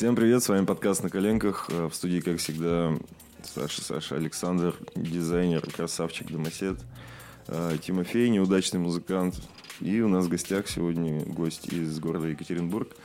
[0.00, 1.68] Всем привет, с вами подкаст «На коленках».
[1.68, 2.98] А, В студии, как всегда,
[3.42, 6.78] Саша, Саша, Александр, дизайнер, красавчик, домосед,
[7.48, 9.38] а, Тимофей, неудачный музыкант.
[9.78, 12.96] И у нас в гостях сегодня гость из города Екатеринбург.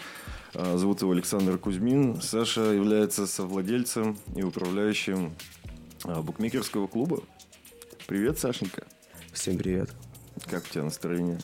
[0.53, 2.21] А, Зовут его Александр Кузьмин.
[2.21, 5.35] Саша является совладельцем и управляющим
[6.05, 7.21] букмекерского клуба.
[8.07, 8.85] Привет, Сашенька.
[9.33, 9.89] Всем привет.
[10.49, 11.39] Как у тебя настроение?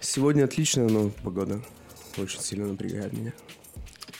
[0.00, 1.62] Сегодня отлично, но погода
[2.18, 3.32] очень сильно напрягает меня.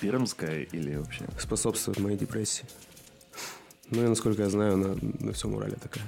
[0.01, 1.27] Пермская или вообще?
[1.39, 2.67] Способствует моей депрессии.
[3.91, 6.05] Ну и, насколько я знаю, на, на всем Урале такая.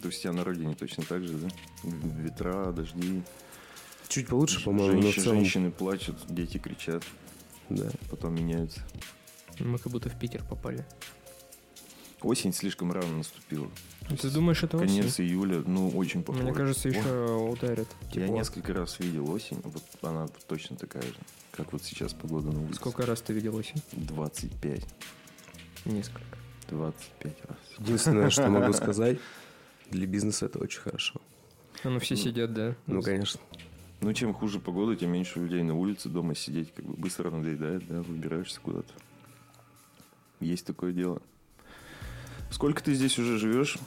[0.00, 1.48] То есть у тебя на родине точно так же, да?
[1.84, 3.22] Ветра, дожди.
[4.08, 5.38] Чуть получше, по-моему, но в целом...
[5.38, 7.02] Женщины плачут, дети кричат,
[7.70, 7.88] Да.
[8.10, 8.80] потом меняются.
[9.58, 10.84] Мы как будто в Питер попали.
[12.22, 13.68] Осень слишком рано наступила.
[14.20, 14.98] Ты думаешь, это осень?
[14.98, 16.44] Конец июля, ну, очень похоже.
[16.44, 17.88] Мне кажется, О, еще ударит.
[18.12, 18.36] Я тепло.
[18.36, 21.14] несколько раз видел осень, вот она точно такая же,
[21.50, 22.76] как вот сейчас погода на улице.
[22.76, 23.82] Сколько раз ты видел осень?
[23.92, 24.82] 25.
[25.86, 26.38] Несколько.
[26.68, 27.56] 25 раз.
[27.78, 29.18] Единственное, что могу сказать,
[29.90, 31.20] для бизнеса это очень хорошо.
[31.84, 32.74] А ну все Ну, сидят, да?
[32.86, 33.40] Ну, конечно.
[34.00, 37.86] Ну, чем хуже погода, тем меньше людей на улице, дома сидеть как бы быстро надоедает,
[37.88, 38.92] да, выбираешься куда-то.
[40.40, 41.22] Есть такое дело.
[42.52, 43.78] Сколько ты здесь уже живешь?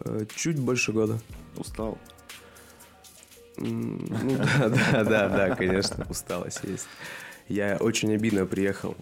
[0.00, 1.18] Э, Чуть больше года.
[1.56, 1.98] Устал?
[3.56, 6.86] Ну да, да, да, да, конечно, усталость есть.
[7.48, 8.94] Я очень обидно приехал.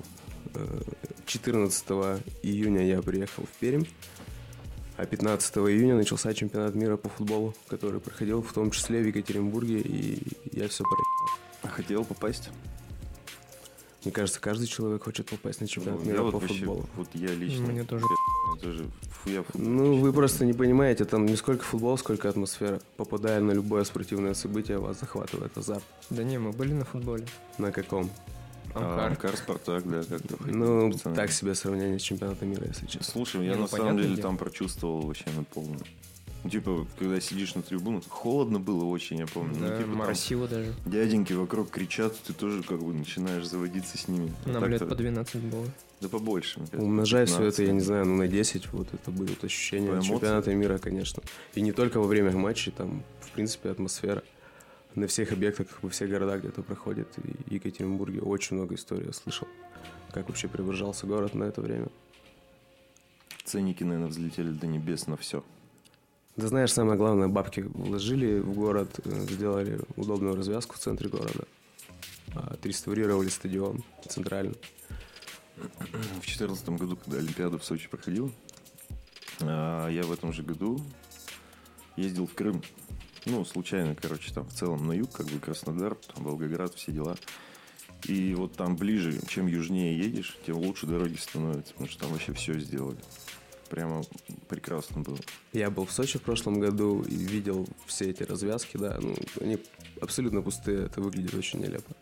[0.55, 0.81] э,
[1.27, 1.84] 14
[2.43, 3.84] июня я приехал в Пермь,
[4.97, 9.81] а 15 июня начался чемпионат мира по футболу, который проходил в том числе в Екатеринбурге,
[9.81, 11.39] и я все проехал.
[11.62, 12.50] А Хотел попасть?
[14.04, 16.86] Мне кажется, каждый человек хочет попасть на чемпионат Ну, мира вот по вообще- футболу.
[16.97, 17.66] Вот я лично.
[17.66, 18.04] Мне тоже.
[19.03, 22.81] Фу, я футбол Ну, вы просто не понимаете, там не сколько футбол, сколько атмосфера.
[22.97, 25.82] Попадая на любое спортивное событие, вас захватывает азарт.
[26.10, 27.26] Да не, мы были на футболе.
[27.59, 28.09] На каком?
[28.75, 29.06] А, Амкар.
[29.10, 30.36] Амкар, Спартак, да, как-то.
[30.47, 31.16] Ну, с пацанами.
[31.16, 33.04] так себе сравнение с чемпионатом мира, если честно.
[33.12, 34.22] Слушай, я ну, на самом деле дело.
[34.22, 35.80] там прочувствовал вообще на полную.
[36.44, 39.54] Ну, типа, когда сидишь на трибунах, холодно было очень, я помню.
[39.59, 40.72] Ну, Да, типа, там моросило даже.
[40.87, 44.32] дяденьки вокруг кричат, ты тоже как бы начинаешь заводиться с ними.
[44.47, 45.66] А Нам так-то- лет по 12 было.
[46.00, 47.54] Да побольше, Умножай все 15.
[47.54, 50.03] это, я не знаю, ну на 10, вот это По от эмоциям.
[50.03, 51.22] чемпионата мира, конечно.
[51.54, 54.22] И не только во время матчей, там, в принципе, атмосфера
[54.94, 57.09] на всех объектах, во всех городах где-то проходит.
[57.19, 59.48] И в Екатеринбурге очень много историй я слышал,
[60.12, 61.88] как вообще преображался город на это время.
[63.44, 65.43] Ценники, наверное, взлетели до небес на все.
[66.38, 71.49] Да знаешь, самое главное, бабки вложили в город, э, сделали удобную развязку в центре города,
[72.32, 74.54] а, отреставрировали стадион центральный.
[76.22, 78.31] В четырнадцатом году, когда Олимпиада в Сочи проходила,
[79.41, 80.81] а, я в этом же году
[81.97, 82.62] ездил в Крым.
[83.25, 87.16] Ну, случайно, короче, там в целом на юг, как бы Краснодар, там Волгоград, все дела.
[88.04, 92.32] И вот там ближе, чем южнее едешь, тем лучше дороги становятся, потому что там вообще
[92.32, 92.98] все сделали.
[93.69, 94.03] Прямо
[94.49, 95.19] прекрасно было.
[95.53, 99.59] Я был в Сочи в прошлом году и видел все эти развязки, да, ну, они
[100.01, 101.93] абсолютно пустые, это выглядит очень нелепо.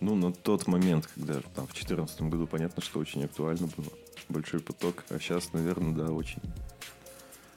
[0.00, 3.92] Ну, на тот момент, когда там в четырнадцатом году, понятно, что очень актуально было.
[4.28, 5.04] Большой поток.
[5.10, 6.42] А сейчас, наверное, да, очень.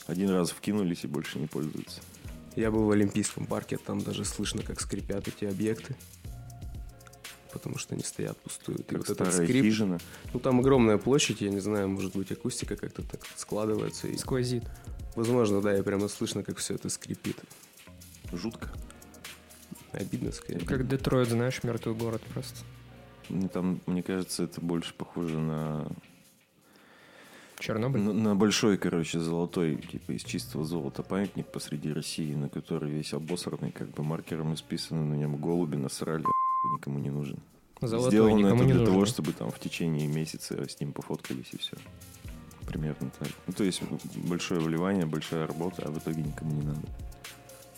[0.06, 2.02] Один раз вкинулись и больше не пользуются.
[2.56, 5.96] Я был в Олимпийском парке, там даже слышно, как скрипят эти объекты,
[7.56, 8.80] потому что они стоят пустую.
[8.80, 9.98] И Как старая скрип, хижина.
[10.34, 14.08] ну там огромная площадь, я не знаю, может быть акустика как-то так складывается.
[14.08, 14.64] И, Сквозит.
[15.16, 17.38] возможно, да, и прямо слышно, как все это скрипит.
[18.34, 18.70] Жутко.
[19.94, 20.66] Обидно скорее.
[20.66, 22.60] Как Детройт, знаешь, мертвый город просто.
[23.30, 25.88] Ну, Там, мне кажется, это больше похоже на,
[27.60, 28.02] Чернобыль.
[28.02, 33.14] на, на большой, короче, золотой, типа из чистого золота памятник посреди России, на который весь
[33.14, 36.26] обосранный, как бы маркером исписаны на нем голуби насрали,
[36.74, 37.40] никому не нужен.
[37.82, 38.94] Золотой Сделано никому это не для нужно.
[38.94, 41.78] того, чтобы там в течение месяца с ним пофоткались и все.
[42.68, 43.30] Примерно так.
[43.48, 43.82] Ну, то есть
[44.16, 46.88] большое вливание, большая работа, а в итоге никому не надо.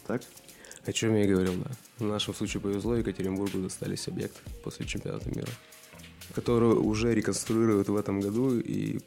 [0.05, 0.21] Так?
[0.85, 1.71] О чем я и говорил, да.
[1.97, 5.49] В нашем случае повезло, Екатеринбургу достались объекты после чемпионата мира,
[6.33, 8.99] которые уже реконструируют в этом году и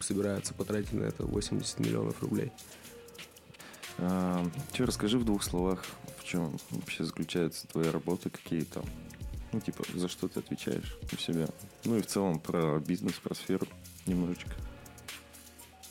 [0.00, 2.52] собираются потратить на это 80 миллионов рублей.
[3.98, 5.84] А, че, расскажи в двух словах,
[6.18, 8.84] в чем вообще заключается твоя работа, какие там,
[9.54, 11.46] ну, типа, за что ты отвечаешь у себя.
[11.84, 13.66] Ну и в целом про бизнес, про сферу
[14.06, 14.50] немножечко.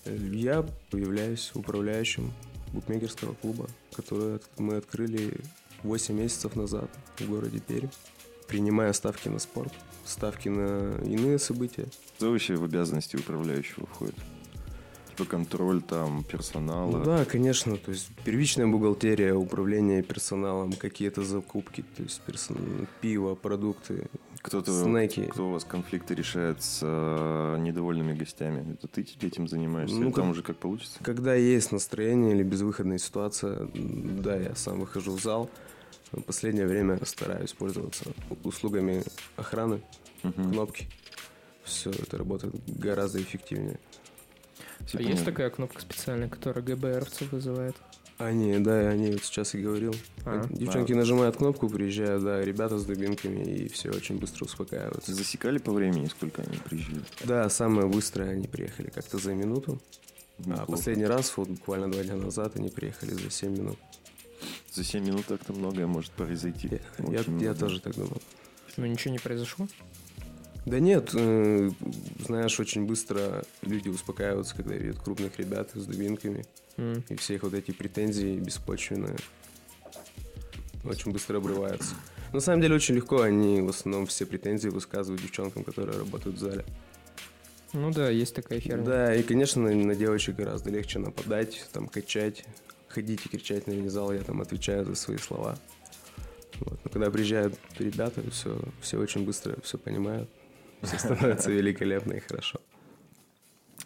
[0.06, 2.34] Я являюсь управляющим
[2.74, 5.40] букмекерского клуба, который от- мы открыли
[5.84, 7.88] 8 месяцев назад в городе Пермь,
[8.48, 9.72] принимая ставки на спорт,
[10.06, 11.88] ставки на иные события.
[12.18, 14.16] Что вообще в обязанности управляющего входит?
[15.16, 16.98] Типа контроль там персонала.
[16.98, 22.88] Ну да, конечно, то есть первичная бухгалтерия, управление персоналом, какие-то закупки, то есть персон...
[23.00, 24.08] пиво, продукты,
[24.42, 25.26] Кто-то, снеки.
[25.28, 28.74] кто у вас конфликты решает с э, недовольными гостями?
[28.74, 29.96] Это ты этим занимаешься?
[29.96, 30.98] Ну, Или там как- уже как получится?
[31.04, 35.48] Когда есть настроение или безвыходная ситуация, да, я сам выхожу в зал.
[36.12, 38.06] В последнее время стараюсь пользоваться
[38.44, 39.04] услугами
[39.36, 39.82] охраны,
[40.24, 40.52] Мгм.
[40.54, 40.88] кнопки.
[41.64, 43.80] Все это работает гораздо эффективнее.
[44.88, 47.76] Всё А есть такая кнопка специальная, которая ГБРовцев вызывает?
[48.20, 49.96] Они, да, они вот сейчас и говорил.
[50.24, 55.14] А, Девчонки нажимают кнопку, приезжают, да, ребята с дубинками, и все очень быстро успокаиваются.
[55.14, 57.02] Засекали по времени, сколько они приезжали?
[57.24, 59.82] Да, самое быстрое они приехали как-то за минуту.
[60.40, 60.72] А Неплохо.
[60.72, 63.80] последний раз, вот буквально два дня назад, они приехали за 7 минут.
[64.72, 66.82] За 7 минут так-то многое может произойти.
[67.00, 68.22] Я, я- я тоже так думал.
[68.78, 69.68] Ну ничего не произошло?
[70.66, 71.70] Да нет, э,
[72.20, 76.46] знаешь, очень быстро люди успокаиваются, когда видят крупных ребят с дубинками.
[76.78, 77.04] М.
[77.10, 79.18] И все их вот эти претензии беспочвенные
[80.86, 81.96] очень быстро обрываются.
[82.32, 86.40] На самом деле очень легко, они в основном все претензии высказывают девчонкам, которые работают в
[86.40, 86.66] зале.
[87.74, 88.84] Ну да, есть такая херня.
[88.84, 92.46] Да, и, конечно, на, на девочек гораздо легче нападать, там, качать,
[92.88, 95.58] ходить и кричать на весь зал, я там отвечаю за свои слова.
[96.60, 96.80] Вот.
[96.84, 100.30] Но когда приезжают ребята, все, все очень быстро все понимают,
[100.84, 102.60] все становится великолепно и хорошо.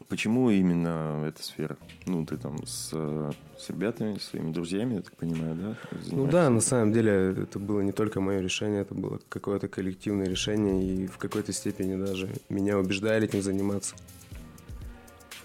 [0.09, 1.75] Почему именно эта сфера?
[2.05, 5.77] Ну, ты там с, с ребятами, своими друзьями, я так понимаю, да?
[6.11, 10.27] Ну да, на самом деле это было не только мое решение, это было какое-то коллективное
[10.27, 13.95] решение, и в какой-то степени даже меня убеждали этим заниматься.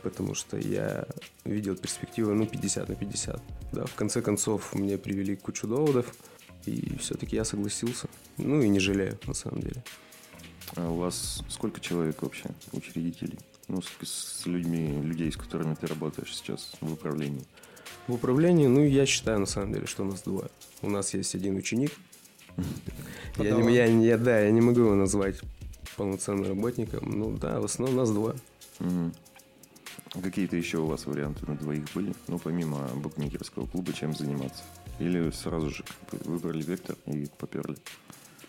[0.02, 1.06] Потому что я
[1.44, 3.43] видел перспективы, ну, 50 на 50.
[3.72, 6.14] Да, в конце концов, мне привели кучу доводов,
[6.66, 8.08] и все-таки я согласился.
[8.37, 9.82] Ну и не жалею, на самом деле.
[10.77, 13.39] А у вас сколько человек вообще, учредителей?
[13.69, 17.45] Ну, с, с людьми, людей, с которыми ты работаешь сейчас в управлении.
[18.09, 20.49] В управлении, ну, я считаю, на самом деле, что у нас двое.
[20.83, 21.93] У нас есть один ученик.
[23.39, 25.41] Я я, я- да, я не могу его назвать
[25.97, 27.09] полноценным работником.
[27.11, 28.35] Ну да, в основном нас двое.
[28.79, 29.13] Мгм.
[30.23, 32.13] Какие-то еще у вас варианты на двоих были?
[32.29, 34.63] Ну, помимо букмекерского клуба, чем заниматься?
[34.99, 35.85] Или сразу же
[36.25, 37.77] выбрали вектор и поперли?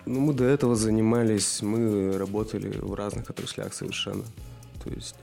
[0.06, 4.24] Ну, мы до этого занимались, мы работали в разных отраслях совершенно.
[4.84, 5.16] То есть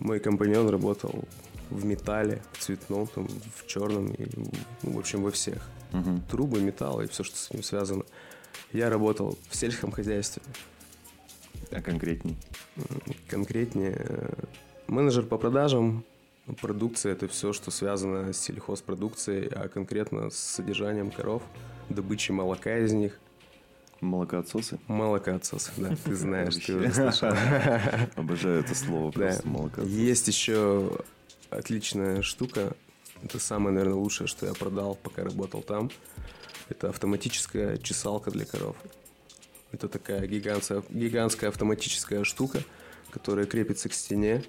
[0.00, 1.24] мой компаньон работал
[1.70, 4.26] в металле, в цветном, там, в черном, и,
[4.82, 5.68] ну, в общем, во всех.
[5.92, 6.22] Мгм.
[6.30, 8.04] Трубы, металл и все, что с ним связано.
[8.72, 10.42] Я работал в сельском хозяйстве,
[11.72, 12.36] А конкретней?
[12.76, 12.84] М,
[13.28, 14.32] конкретнее э,
[14.88, 16.04] менеджер по продажам.
[16.60, 21.42] Продукция– это все, что связано с сельхозпродукцией, а конкретно с содержанием коров,
[21.90, 23.18] добычей молока из них.
[24.00, 24.78] Молокоотсосы?
[24.86, 27.32] Молокоотсос, да, ты знаешь, ты слышал.
[28.16, 29.92] Обожаю это слово, просто молокоотсос.
[29.92, 30.98] Есть еще
[31.50, 32.72] отличная штука.
[33.22, 35.90] Это самое, наверное, лучшее, что я продал, пока работал там.
[36.70, 38.76] Это автоматическая чесалка для коров.
[39.72, 42.60] Это такая гигантская, гигантская автоматическая штука,
[43.10, 44.42] которая крепится к стене.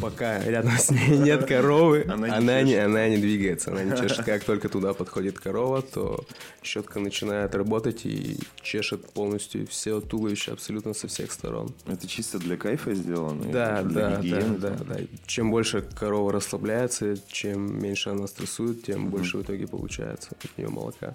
[0.00, 2.86] Пока рядом с ней нет коровы, Она она, не не, чешет.
[2.86, 4.24] она не двигается, она не чешет.
[4.24, 6.24] Как только туда подходит корова, то
[6.62, 11.74] щетка начинает работать и чешет полностью все туловище абсолютно со всех сторон.
[11.86, 13.50] Это чисто для кайфа сделано?
[13.50, 14.96] Да, да, да, да, да.
[15.26, 20.68] Чем больше корова расслабляется, чем меньше она стрессует, тем больше в итоге получается от нее
[20.68, 21.14] молока.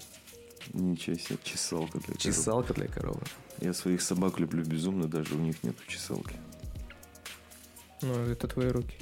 [0.74, 2.20] Ничего себе, чесалка для коров.
[2.22, 3.22] Чесалка для коровы.
[3.60, 6.36] Я своих собак люблю безумно, даже у них нет чесалки.
[8.02, 8.96] Ну, это твои руки.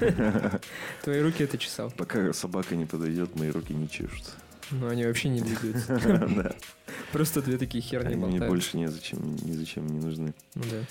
[1.02, 1.90] Твои руки это чесал.
[1.96, 4.24] Пока собака не подойдет, мои руки не чешут.
[4.70, 6.56] Но они вообще не двигаются.
[7.12, 8.48] Просто две такие херни Они мне болтают.
[8.50, 10.34] больше незачем, ни зачем не нужны.
[10.54, 10.84] Ну да.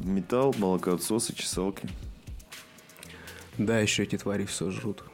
[0.00, 1.88] Металл, молокоотсосы, чесалки.
[3.58, 5.04] Да, еще эти твари все жрут.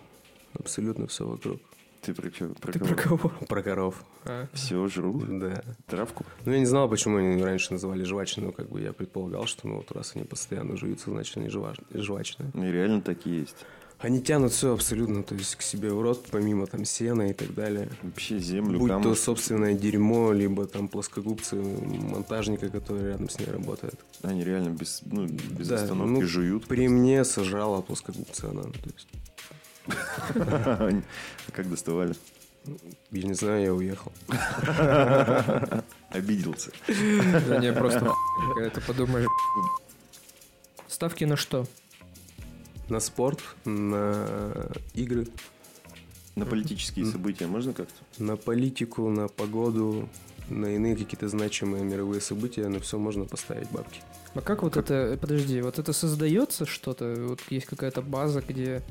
[0.59, 1.61] Абсолютно все вокруг.
[2.05, 2.95] Ты про, чё- про Ты кого?
[2.95, 3.29] про кого?
[3.49, 4.05] Про коров.
[4.25, 5.39] А, Все жрут?
[5.39, 5.63] Да.
[5.87, 6.25] Травку?
[6.45, 9.67] Ну, я не знал, почему они раньше называли жвачные, но как бы я предполагал, что
[9.69, 12.51] ну вот раз они постоянно жуются, значит они жва- жвачные.
[12.55, 13.57] Ну, и реально такие есть.
[14.01, 17.55] Они тянут все абсолютно, то есть к себе в рот, помимо там сена и так
[17.55, 17.89] далее.
[18.03, 19.23] Вообще землю, Будь то камушки.
[19.23, 23.95] собственное дерьмо, либо там плоскогубцы монтажника, который рядом с ней работает.
[24.23, 26.67] Они реально без, ну, без Да, остановки ну, жуют.
[26.67, 28.65] При мне сажала плоскогубцы она.
[28.65, 29.09] То есть,
[31.53, 32.15] Как доставали?
[33.11, 34.11] я не знаю, я уехал.
[36.11, 36.71] Обиделся.
[36.87, 38.11] да не, просто
[38.59, 39.29] это подумаешь.
[40.89, 41.67] Ставки на что?
[42.89, 45.27] На спорт, на игры,
[46.37, 47.95] На политические события можно как-то?
[48.23, 50.09] на политику, на погоду,
[50.49, 54.01] на иные какие-то значимые мировые события, на все можно поставить бабки.
[54.35, 57.15] А как вот это, подожди, вот это создается что-то?
[57.29, 58.83] Вот есть какая-то база, где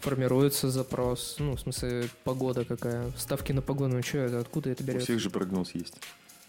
[0.00, 4.82] формируется запрос, ну, в смысле, погода какая, ставки на погоду, ну что это, откуда это
[4.82, 5.06] У берется?
[5.06, 5.94] всех же прогноз есть.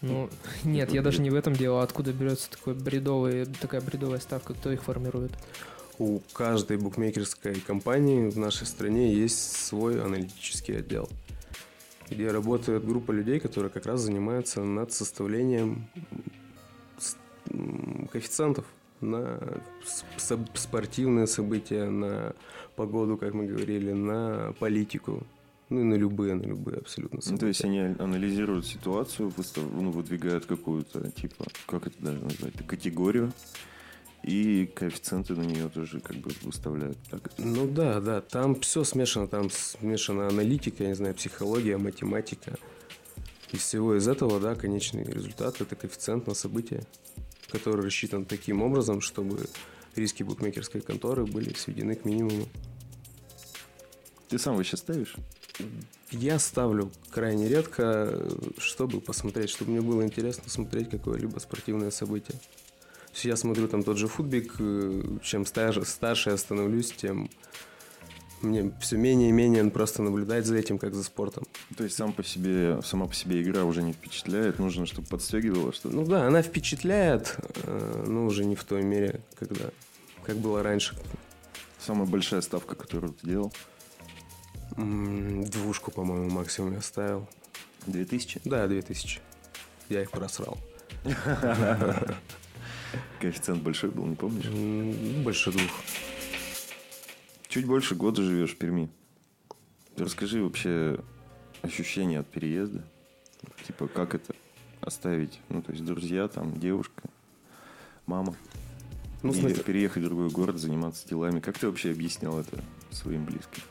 [0.00, 0.30] Ну,
[0.64, 4.54] нет, я даже не в этом дело, а откуда берется такой бредовый, такая бредовая ставка,
[4.54, 5.32] кто их формирует?
[5.98, 11.10] У каждой букмекерской компании в нашей стране есть свой аналитический отдел,
[12.08, 15.90] где работает группа людей, которые как раз занимаются над составлением
[18.10, 18.64] коэффициентов
[19.00, 19.38] на
[20.54, 22.34] спортивные события, на
[22.80, 25.22] погоду, как мы говорили, на политику,
[25.68, 27.40] ну и на любые, на любые абсолютно Ну, события.
[27.40, 33.32] то есть они анализируют ситуацию, ну, выдвигают какую-то, типа, как это даже назвать, категорию,
[34.22, 36.96] и коэффициенты на нее тоже как бы выставляют.
[37.10, 37.30] Так?
[37.38, 42.56] Ну да, да, там все смешано, там смешана аналитика, я не знаю, психология, математика.
[43.52, 46.82] Из всего из этого, да, конечный результат– это коэффициент на событие,
[47.52, 49.38] который рассчитан таким образом, чтобы
[49.96, 52.46] риски букмекерской конторы были сведены к минимуму.
[54.30, 55.16] Ты сам вообще ставишь?
[56.12, 62.38] Я ставлю крайне редко, чтобы посмотреть, чтобы мне было интересно смотреть какое-либо спортивное событие.
[63.12, 67.28] Есть я смотрю там тот же футбик, э, чем старше, старше я становлюсь, тем
[68.40, 71.44] мне все менее и менее просто наблюдать за этим, как за спортом.
[71.76, 75.72] То есть сам по себе, сама по себе игра уже не впечатляет, нужно, чтобы подстегивало
[75.72, 75.96] что-то.
[75.96, 79.70] Ну да, она впечатляет, э, но уже не в той мере, когда,
[80.22, 80.96] как было раньше.
[81.80, 83.52] Самая большая ставка, которую ты делал?
[84.76, 87.28] Двушку, по-моему, максимум я ставил.
[87.86, 88.42] 2000?
[88.44, 89.20] Да, 2000.
[89.88, 90.58] Я их просрал.
[93.20, 94.46] Коэффициент большой был, не помнишь?
[95.24, 95.70] Больше двух.
[97.48, 98.88] Чуть больше года живешь в Перми.
[99.96, 101.00] Расскажи вообще
[101.62, 102.84] ощущения от переезда.
[103.66, 104.34] Типа, как это
[104.80, 105.40] оставить?
[105.48, 107.02] Ну, то есть, друзья, там, девушка,
[108.06, 108.36] мама.
[109.22, 111.40] Ну, и смотри- переехать в другой город, заниматься делами.
[111.40, 113.62] Как ты вообще объяснял это своим близким?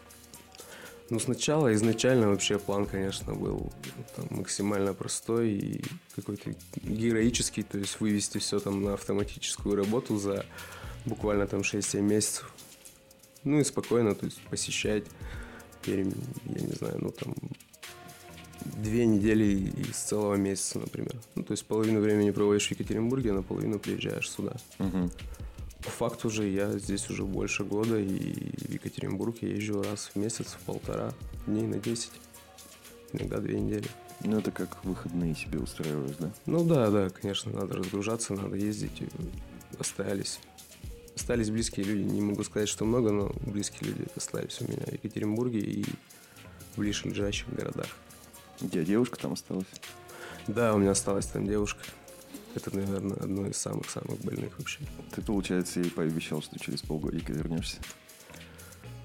[1.10, 3.72] Ну, сначала, изначально вообще план, конечно, был
[4.16, 5.84] там, максимально простой и
[6.16, 10.46] какой-то героический, то есть вывести все там на автоматическую работу за
[11.06, 12.54] буквально там 6-7 месяцев.
[13.44, 15.06] Ну и спокойно, то есть посещать
[15.82, 16.12] Пермь,
[16.46, 17.34] я не знаю, ну там
[18.62, 21.16] две недели из целого месяца, например.
[21.36, 24.58] Ну, то есть половину времени проводишь в Екатеринбурге, а на половину приезжаешь сюда.
[24.78, 25.12] Мгм.
[25.84, 28.34] По факту же я здесь уже больше года, и
[28.68, 31.14] в Екатеринбург я езжу раз в месяц, в полтора,
[31.48, 32.12] дней на 10,
[33.14, 33.88] иногда две недели.
[34.22, 36.32] Ну, это как выходные себе устраиваешь, да?
[36.46, 39.04] Ну да, да, конечно, надо разгружаться, надо ездить.
[39.80, 40.40] Остались.
[41.16, 42.02] Остались близкие люди.
[42.02, 45.86] Не могу сказать, что много, но близкие люди остались у меня в Екатеринбурге и
[46.76, 47.88] в ближайших городах.
[48.62, 49.68] У тебя девушка там осталась?
[50.48, 51.80] Да, у меня осталась там девушка.
[52.56, 54.80] Это, наверное, одно из самых-самых больных вообще.
[55.14, 57.78] Ты, получается, ей пообещал, что через полгодика вернешься.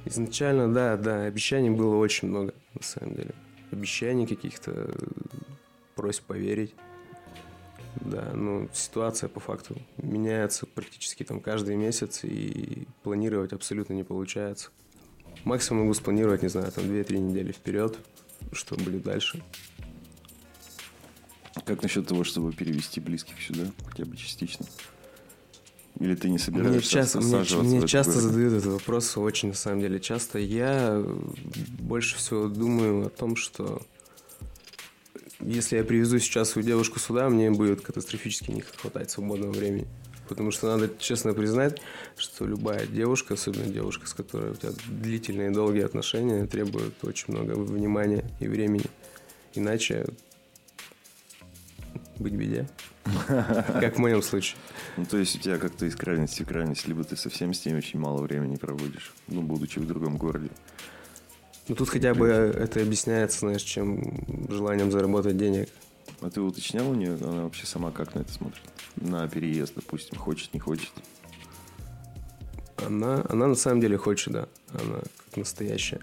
[0.06, 3.34] Изначально, да, да, обещаний было очень много, на самом деле.
[3.70, 4.94] Обещаний каких-то,
[5.94, 6.74] просьб поверить.
[7.96, 14.70] Да, но ситуация по факту меняется практически там каждый месяц, и планировать абсолютно не получается.
[15.44, 17.96] Максимум могу спланировать, не знаю, там 2-3 недели вперед,
[18.52, 19.42] что будет дальше.
[21.64, 24.66] Как насчет того, чтобы перевести близких сюда, хотя бы частично?
[26.00, 29.50] Или ты не Мне собираешься часто, мне, в мне этот часто задают этот вопрос, очень
[29.50, 30.38] на самом деле часто.
[30.38, 31.02] Я
[31.78, 33.80] больше всего думаю о том, что
[35.40, 39.87] если я привезу сейчас свою девушку сюда, мне будет катастрофически не хватать свободного времени.
[40.28, 41.80] Потому что надо честно признать,
[42.16, 47.52] что любая девушка, особенно девушка, с которой у тебя длительные долгие отношения, требует очень много
[47.52, 48.87] внимания и времени.
[49.54, 50.06] Иначе
[52.18, 52.68] быть беде.
[53.26, 54.56] Как в моем случае.
[54.97, 57.75] Ну, то есть у тебя как-то из крайности в крайность, либо ты совсем с ней
[57.75, 60.50] очень мало времени проводишь, ну, будучи в другом городе.
[61.68, 65.68] Ну тут хотя бы это объясняется, знаешь, чем желанием заработать денег.
[66.21, 68.62] А ты уточнял у нее, она вообще сама как на это смотрит?
[68.97, 70.92] На переезд, допустим, хочет, не хочет?
[72.76, 74.49] Она, она на самом деле хочет, да.
[74.73, 76.00] Она как настоящая.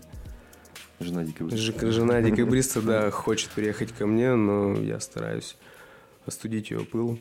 [1.00, 1.58] Жена декабриста.
[1.88, 5.58] Ж- Жена декабриста, да, хочет приехать ко мне, но я стараюсь
[6.26, 7.20] остудить ее пыл.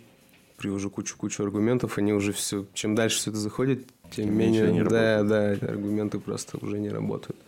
[0.56, 2.66] Привожу кучу-кучу аргументов, они уже все...
[2.74, 4.64] Чем дальше все это заходит, тем Тем менее...
[4.64, 7.38] они да, да, аргументы просто уже не работают.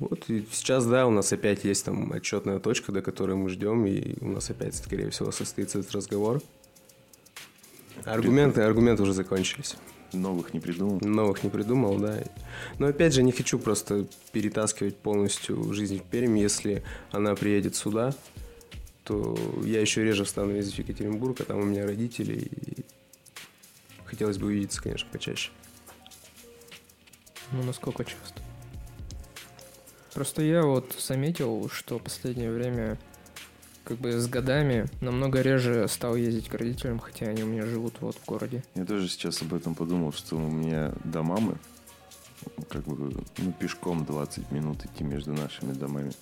[0.00, 3.86] Вот и сейчас, да, у нас опять есть там отчетная точка, до которой мы ждем,
[3.86, 6.42] и у нас опять, скорее всего, состоится этот разговор.
[8.04, 9.76] Аргументы, аргументы уже закончились.
[10.12, 10.98] Новых не придумал?
[11.00, 12.22] Новых не придумал, да.
[12.78, 16.38] Но опять же, не хочу просто перетаскивать полностью жизнь в Пермь.
[16.38, 18.14] Если она приедет сюда,
[19.04, 22.34] то я еще реже встану ездить в Екатеринбург, а там у меня родители.
[22.34, 22.84] И...
[24.04, 25.50] Хотелось бы увидеться, конечно, почаще.
[27.52, 28.40] Ну, насколько часто?
[30.14, 32.98] Просто я вот заметил, что в последнее время
[33.84, 37.94] как бы с годами намного реже стал ездить к родителям, хотя они у меня живут
[38.00, 38.62] вот в городе.
[38.74, 41.56] Я тоже сейчас об этом подумал, что у меня до мамы
[42.68, 46.12] как бы ну, пешком 20 минут идти между нашими домами.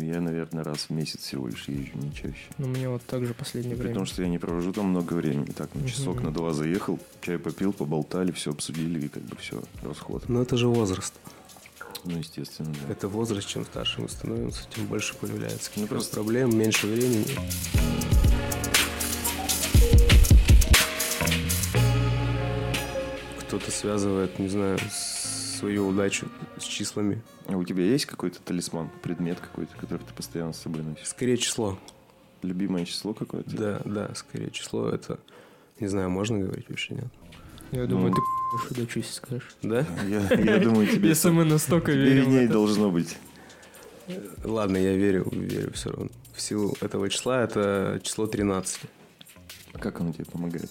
[0.00, 2.48] Я, наверное, раз в месяц всего лишь езжу, не чаще.
[2.58, 3.96] Ну, мне вот так же последнее При время.
[3.96, 5.46] том, что я не провожу там много времени.
[5.56, 6.24] Так, на часок Мгм.
[6.26, 10.28] на два заехал, чай попил, поболтали, все обсудили, и как бы все, расход.
[10.28, 11.14] Но это же возраст.
[12.04, 12.92] Ну, естественно, да.
[12.92, 17.26] Это возраст, чем старше мы становимся, тем больше появляется Ну, просто- проблем, меньше времени.
[23.40, 25.19] Кто-то связывает, не знаю, с-
[25.60, 26.26] свою удачу
[26.58, 27.22] с числами.
[27.46, 31.06] А у тебя есть какой-то талисман, предмет какой-то, который ты постоянно с собой носишь?
[31.08, 31.78] Скорее число.
[32.42, 33.50] Любимое число какое-то?
[33.54, 34.88] Да, да, скорее число.
[34.88, 35.18] Это,
[35.78, 37.06] не знаю, можно говорить вообще, нет?
[37.72, 38.14] Я думаю, Ну.
[38.16, 39.56] ты п***ешь удачу, если скажешь.
[39.62, 39.86] Да?
[40.08, 42.52] Я, я думаю, тебе, Если мы настолько верим в виднее это.
[42.54, 43.16] должно быть.
[44.42, 46.08] Ладно, я верю, верю все равно.
[46.34, 48.80] В силу этого числа это число 13.
[49.74, 50.70] Как оно тебе помогает?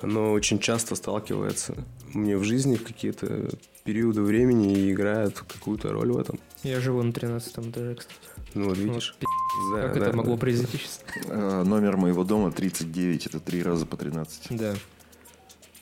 [0.00, 3.48] Оно очень часто сталкивается мне в жизни в какие-то
[3.84, 6.38] периоды времени и играет какую-то роль в этом.
[6.62, 8.16] Я живу на 13 этаже, кстати.
[8.54, 9.14] Ну вот видишь.
[9.20, 10.40] Вот, Да, как да, это могло да.
[10.40, 11.00] произойти сейчас?
[11.28, 14.46] А, номер моего дома 39, это три раза по 13.
[14.50, 14.74] Да.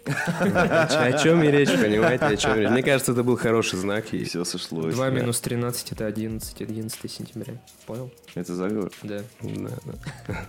[0.06, 2.70] О чем и речь, понимаете, о чем речь?
[2.70, 4.12] Мне кажется, это был хороший знак.
[4.14, 4.94] И все сошлось.
[4.94, 5.10] 2 да.
[5.10, 7.60] минус 13 это 11, 11 сентября.
[7.86, 8.10] Понял?
[8.34, 8.90] Это заговор?
[9.02, 9.22] Да.
[9.42, 10.46] Да, да.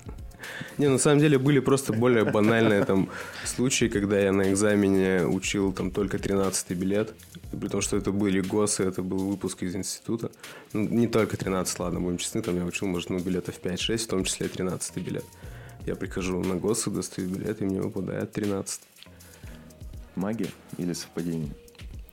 [0.78, 3.10] Не, на самом деле были просто более банальные там
[3.46, 7.14] случаи, когда я на экзамене учил там только 13 билет,
[7.52, 10.32] при том, что это были ГОСы, это был выпуск из института.
[10.74, 14.08] Ну, не только 13, ладно, будем честны, там я учил, может, ну, билетов 5-6, в
[14.08, 15.26] том числе 13 билет.
[15.86, 18.82] Я прихожу на ГОСы, достаю билет, и мне выпадает 13.
[20.16, 21.52] Магия или совпадение?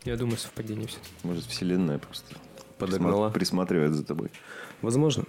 [0.05, 1.11] Я думаю, совпадение все-таки.
[1.25, 2.37] Может, вселенная просто
[2.79, 3.29] Подогнала.
[3.29, 4.31] присма- присматривает за тобой.
[4.83, 5.25] Возможно.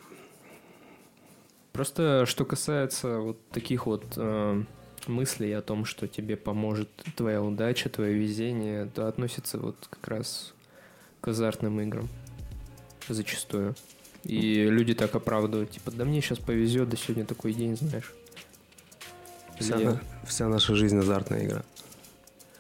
[1.77, 4.63] Просто что касается вот таких вот э,
[5.05, 10.55] мыслей о том, что тебе поможет твоя удача, твое везение, то относится вот как раз
[11.21, 12.09] к азартным играм
[13.07, 13.75] зачастую.
[14.23, 18.11] И люди так оправдывают, типа, да мне сейчас повезет, да сегодня такой день, знаешь.
[19.59, 21.63] Вся, на- вся наша жизнь азартная игра.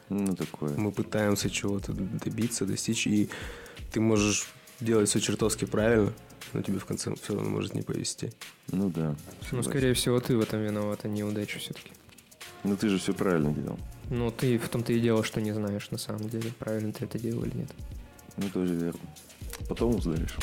[0.09, 0.77] Ну, такое.
[0.77, 3.29] Мы пытаемся чего-то добиться, достичь, и
[3.91, 4.47] ты можешь
[4.79, 6.13] делать все чертовски правильно,
[6.53, 8.31] но тебе в конце все равно может не повезти.
[8.71, 9.15] Ну да.
[9.51, 11.91] Ну, скорее всего, ты в этом виноват, а не удача все-таки.
[12.63, 13.79] Ну ты же все правильно делал.
[14.09, 17.19] Ну, ты в том-то и дело, что не знаешь на самом деле, правильно ты это
[17.19, 17.71] делал или нет.
[18.37, 18.99] Ну тоже верно.
[19.67, 20.35] Потом узнаешь.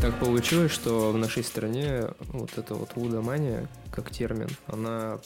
[0.00, 5.18] Так получилось, что в нашей стране вот эта вот лудомания, как термин, она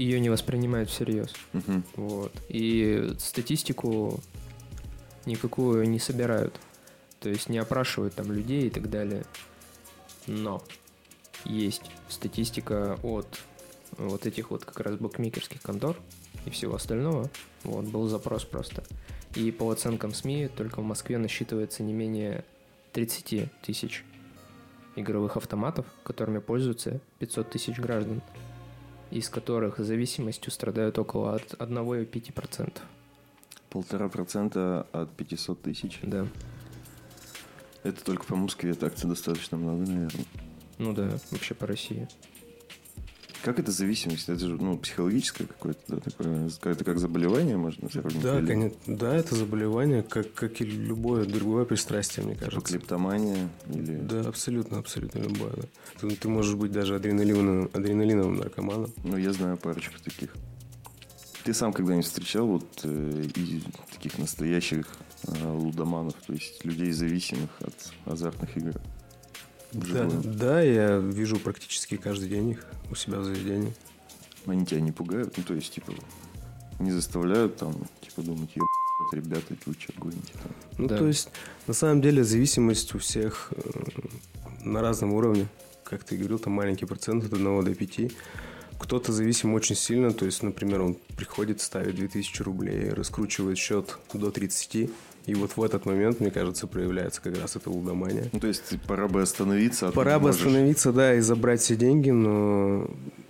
[0.00, 1.32] ее не воспринимают всерьез.
[1.52, 1.84] Мгм.
[1.96, 2.32] Вот.
[2.48, 4.20] И статистику
[5.26, 6.58] никакую не собирают.
[7.20, 9.24] То есть не опрашивают там людей и так далее.
[10.26, 10.62] Но
[11.44, 13.40] есть статистика от
[13.98, 15.96] вот этих вот как раз букмекерских контор
[16.46, 17.30] и всего остального.
[17.64, 18.82] Вот, был запрос просто.
[19.34, 22.44] И по оценкам СМИ только в Москве насчитывается не менее
[22.92, 24.04] 30 тысяч
[24.96, 28.22] игровых автоматов, которыми пользуются 500 тысяч граждан,
[29.10, 32.78] из которых зависимостью страдают около от 1,5%.
[33.68, 36.00] Полтора процента от 500 тысяч.
[36.02, 36.26] Да.
[37.82, 40.24] Это только по Москве так-то достаточно много, наверное.
[40.78, 42.08] Ну да, вообще по России.
[43.42, 44.28] Как это зависимость?
[44.28, 48.22] Это же ну, психологическое какое-то, да, такое, это как заболевание можно сравнить?
[48.22, 48.78] Да, Или конечно.
[48.86, 52.72] Да, это заболевание, как, как и любое другое пристрастие, мне Типа кажется.
[52.72, 53.96] клептомания или...
[53.96, 55.52] Да, абсолютно, абсолютно любое.
[55.52, 55.62] Да.
[56.00, 58.92] Ты, ты можешь быть даже адреналиновым, адреналиновым наркоманом.
[59.04, 60.34] Ну, я знаю парочку таких.
[61.42, 64.86] Ты сам когда-нибудь встречал вот э, и таких настоящих
[65.26, 67.74] э, лудоманов, то есть людей, зависимых от
[68.04, 68.74] азартных игр?
[69.72, 70.22] Да, Вживую?
[70.34, 73.72] да, я вижу практически каждый день их у себя в заведении.
[74.46, 75.36] Они тебя не пугают?
[75.36, 75.92] Ну, то есть, типа,
[76.78, 78.62] не заставляют там, типа, думать, еб
[79.12, 80.52] ребята, вы что, гоните там?
[80.78, 80.98] Ну, Да.
[80.98, 81.30] то есть,
[81.66, 83.70] на самом деле, зависимость у всех э,
[84.64, 85.46] на разном уровне.
[85.84, 88.12] Как ты говорил, там маленький процент от 1 до 5.
[88.78, 94.30] Кто-то зависим очень сильно, то есть, например, он приходит, ставит 2000 рублей, раскручивает счет до
[94.30, 94.90] 30,
[95.26, 98.28] и вот в этот момент, мне кажется, проявляется как раз эта лудомания.
[98.32, 99.88] Ну, то есть, пора бы остановиться.
[99.88, 100.40] а Пора бы можешь.
[100.40, 102.88] остановиться, да, и забрать все деньги, но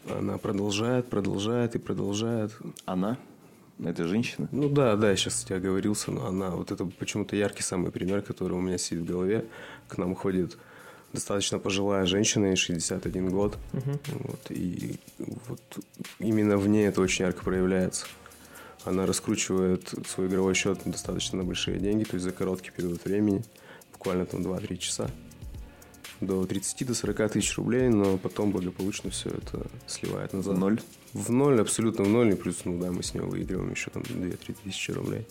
[0.09, 2.53] она продолжает, продолжает и продолжает.
[2.85, 3.19] Она?
[3.83, 4.47] Это женщина?
[4.53, 8.21] Ну да, да, я сейчас я оговорился, но она, вот это почему-то яркий самый пример,
[8.23, 9.47] который у меня сидит в голове.
[9.89, 10.59] К нам ходит
[11.13, 13.57] достаточно пожилая женщина, ей 61 год.
[13.73, 13.99] Мгм.
[14.09, 14.97] Вот, и
[15.49, 15.61] вот
[16.19, 18.07] именно в ней это очень ярко проявляется.
[18.85, 23.45] Она раскручивает свой игровой счет достаточно на большие деньги, то есть за короткий период времени,
[23.93, 25.11] буквально там 2-3 часа,
[26.21, 30.57] до 30 до 40 тысяч рублей, но потом благополучно все это сливает назад.
[30.57, 30.81] Ноль.
[31.13, 34.03] В ноль, абсолютно в ноль, и плюс, ну да, мы с него выигрываем еще там
[34.03, 35.27] 2-3 тысячи рублей.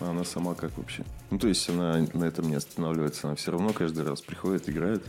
[0.00, 1.04] А она сама как вообще?
[1.30, 5.02] Ну, то есть она на этом не останавливается, она все равно каждый раз приходит, играет.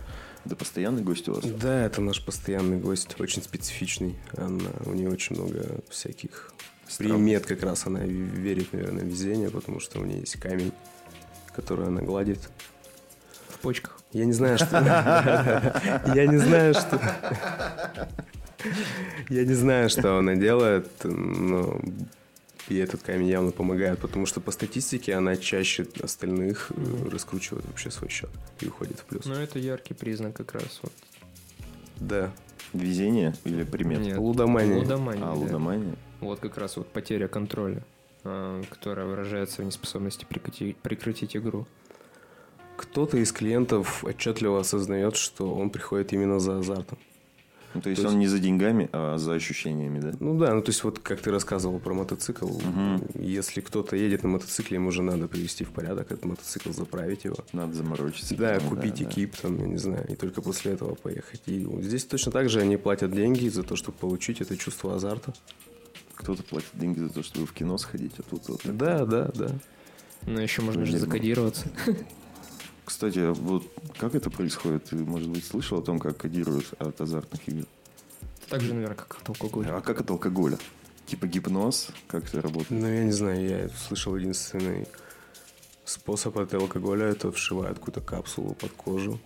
[0.46, 1.44] Это постоянный гость у вас?
[1.44, 4.16] Да, это наш постоянный гость, очень специфичный.
[4.38, 6.54] Она, у нее очень много всяких
[6.88, 7.16] Странно.
[7.16, 7.86] примет как раз.
[7.88, 10.72] Она верит, наверное, в везение, потому что у нее есть камень,
[11.56, 12.40] который она гладит.
[13.50, 14.00] В почках.
[14.12, 14.80] Я не знаю, что...
[16.16, 17.02] Я не знаю, что...
[19.30, 21.80] Я не знаю, что она делает, но
[22.70, 27.92] ей этот камень явно помогает, потому что по статистике она чаще остальных э, раскручивает вообще
[27.92, 28.30] свой счет
[28.62, 29.26] и уходит в плюс.
[29.26, 30.80] Ну, это яркий признак как раз.
[30.82, 30.94] Вот.
[31.98, 32.32] Да.
[32.74, 34.00] Везение или примет?
[34.02, 34.78] Нет, Лудомания.
[34.78, 35.34] лудомания, А, да.
[35.34, 35.96] лудомания?
[36.26, 37.84] Вот как раз вот потеря контроля,
[38.24, 41.68] а, которая выражается в неспособности прекрати- прекратить игру.
[42.78, 46.98] Кто-то из клиентов отчетливо осознает, что он приходит именно за азартом.
[47.76, 50.14] Ну, то есть То есть- он не за деньгами, а за ощущениями, да?
[50.20, 53.02] Ну да, ну то есть вот как ты рассказывал про мотоцикл, Мгм.
[53.16, 57.36] если кто-то едет на мотоцикле, ему же надо привести в порядок этот мотоцикл, заправить его.
[57.54, 58.36] Надо заморочиться.
[58.36, 59.10] Да, потом, купить да.
[59.10, 61.42] экип, там, я не знаю, и только после этого поехать.
[61.48, 64.96] И вот здесь точно так же они платят деньги за то, чтобы получить это чувство
[64.96, 65.34] азарта.
[66.16, 68.62] Кто-то платит деньги за то, чтобы в кино сходить, а тут вот.
[68.62, 68.76] так.
[68.78, 69.52] Да, да, да.
[70.24, 71.06] Но еще можно же Дерьмо.
[71.06, 71.70] закодироваться.
[72.86, 73.64] Кстати, а вот
[73.98, 74.86] как это происходит?
[74.86, 77.66] Ты, может быть, слышал о том, как кодируют от азартных игр?
[78.50, 79.76] Так же, наверное, как от алкоголя.
[79.78, 80.58] А как от алкоголя?
[81.08, 81.90] Типа гипноз?
[82.08, 82.70] Как это работает?
[82.82, 84.88] Ну, я не знаю, я слышал единственный
[85.84, 89.20] способ от алкоголя, это вшивают какую-то капсулу под кожу.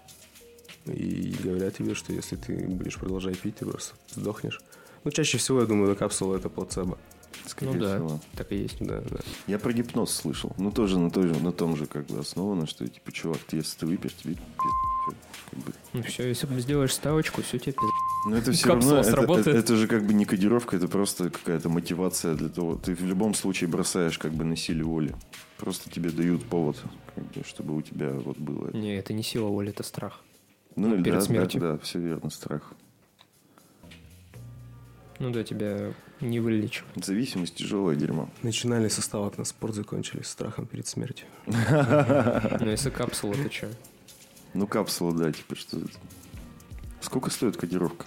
[0.85, 4.61] И говорят тебе, что если ты будешь продолжать пить, ты просто сдохнешь.
[5.03, 6.97] Ну, чаще всего, я думаю, эта капсула это плацебо.
[7.45, 8.19] Скорее Ну да, всего.
[8.35, 8.77] так и есть.
[8.79, 9.19] Да, да.
[9.47, 10.53] Я про гипноз слышал.
[10.57, 13.57] Ну, тоже на, той же, на том же как бы основано, что, типа, чувак, ты,
[13.57, 15.17] если ты выпьешь, тебе пиздец.
[15.49, 15.73] Как бы.
[15.93, 17.91] Ну все, если сделаешь ставочку, все тебе пиздец.
[18.27, 19.47] Но это все Капсула равно, это, сработает.
[19.47, 22.75] это- это же как бы не кодировка, это просто какая-то мотивация для того.
[22.75, 25.15] Ты в любом случае бросаешь как бы на силе воли.
[25.57, 26.77] Просто тебе дают повод,
[27.15, 28.77] как бы, чтобы у тебя вот было это.
[28.77, 30.19] Не, это не сила воли, это страх.
[30.75, 31.61] Ну, перед да, смертью.
[31.61, 32.73] Да, да, все верно, страх.
[35.19, 37.03] Ну да, тебя не вылечивают.
[37.03, 38.29] Зависимость тяжелое дерьмо.
[38.41, 41.27] Начинали со ставок на спорт, закончили страхом перед смертью.
[41.45, 43.69] Но если капсула, то что?
[44.53, 45.77] Ну, капсула, да, типа что?
[47.01, 48.05] Сколько стоит кодировка?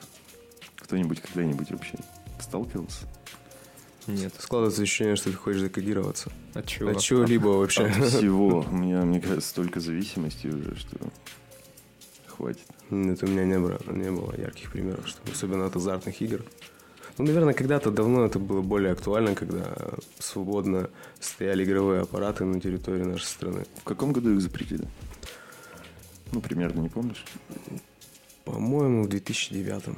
[0.76, 1.98] Кто-нибудь когда-нибудь вообще
[2.40, 3.06] сталкивался?
[4.06, 4.34] Нет.
[4.38, 6.32] Складывается ощущение, что ты хочешь закодироваться.
[6.54, 6.90] От чего?
[6.90, 7.84] От чего-либо вообще.
[7.84, 8.66] От всего.
[8.68, 10.96] У меня, мне кажется, столько зависимости уже, что
[12.26, 12.66] хватит.
[12.90, 16.44] Нет, у меня не было, не было ярких примеров, что, особенно от азартных игр.
[17.18, 19.76] Ну, наверное, когда-то давно это было более актуально, когда
[20.18, 20.88] свободно
[21.20, 23.64] стояли игровые аппараты на территории нашей страны.
[23.76, 24.88] В каком году их запретили?
[26.32, 27.24] Ну, примерно не помнишь?
[28.44, 29.96] По-моему, в 2009.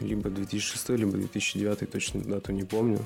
[0.00, 3.04] Либо 2006, либо 2009, точно дату не помню.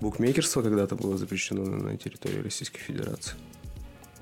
[0.00, 3.34] Букмекерство когда-то было запрещено на территории Российской Федерации.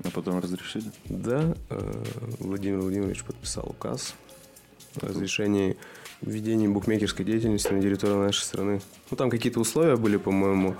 [0.03, 0.91] А потом разрешили?
[1.05, 2.03] Да, э,
[2.39, 4.15] Владимир Владимирович подписал указ
[5.01, 5.77] о разрешении
[6.21, 8.81] введения букмекерской деятельности на территории нашей страны.
[9.09, 10.75] Ну, там какие-то условия были, по-моему,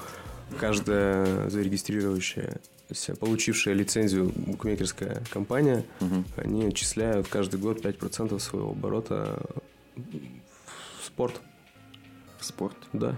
[0.60, 6.26] каждая зарегистрирующаяся, получившая лицензию букмекерская компания, Мгм.
[6.38, 9.42] они отчисляют каждый год 5% своего оборота
[9.96, 11.42] в спорт.
[12.40, 12.76] В спорт?
[12.94, 13.16] Да.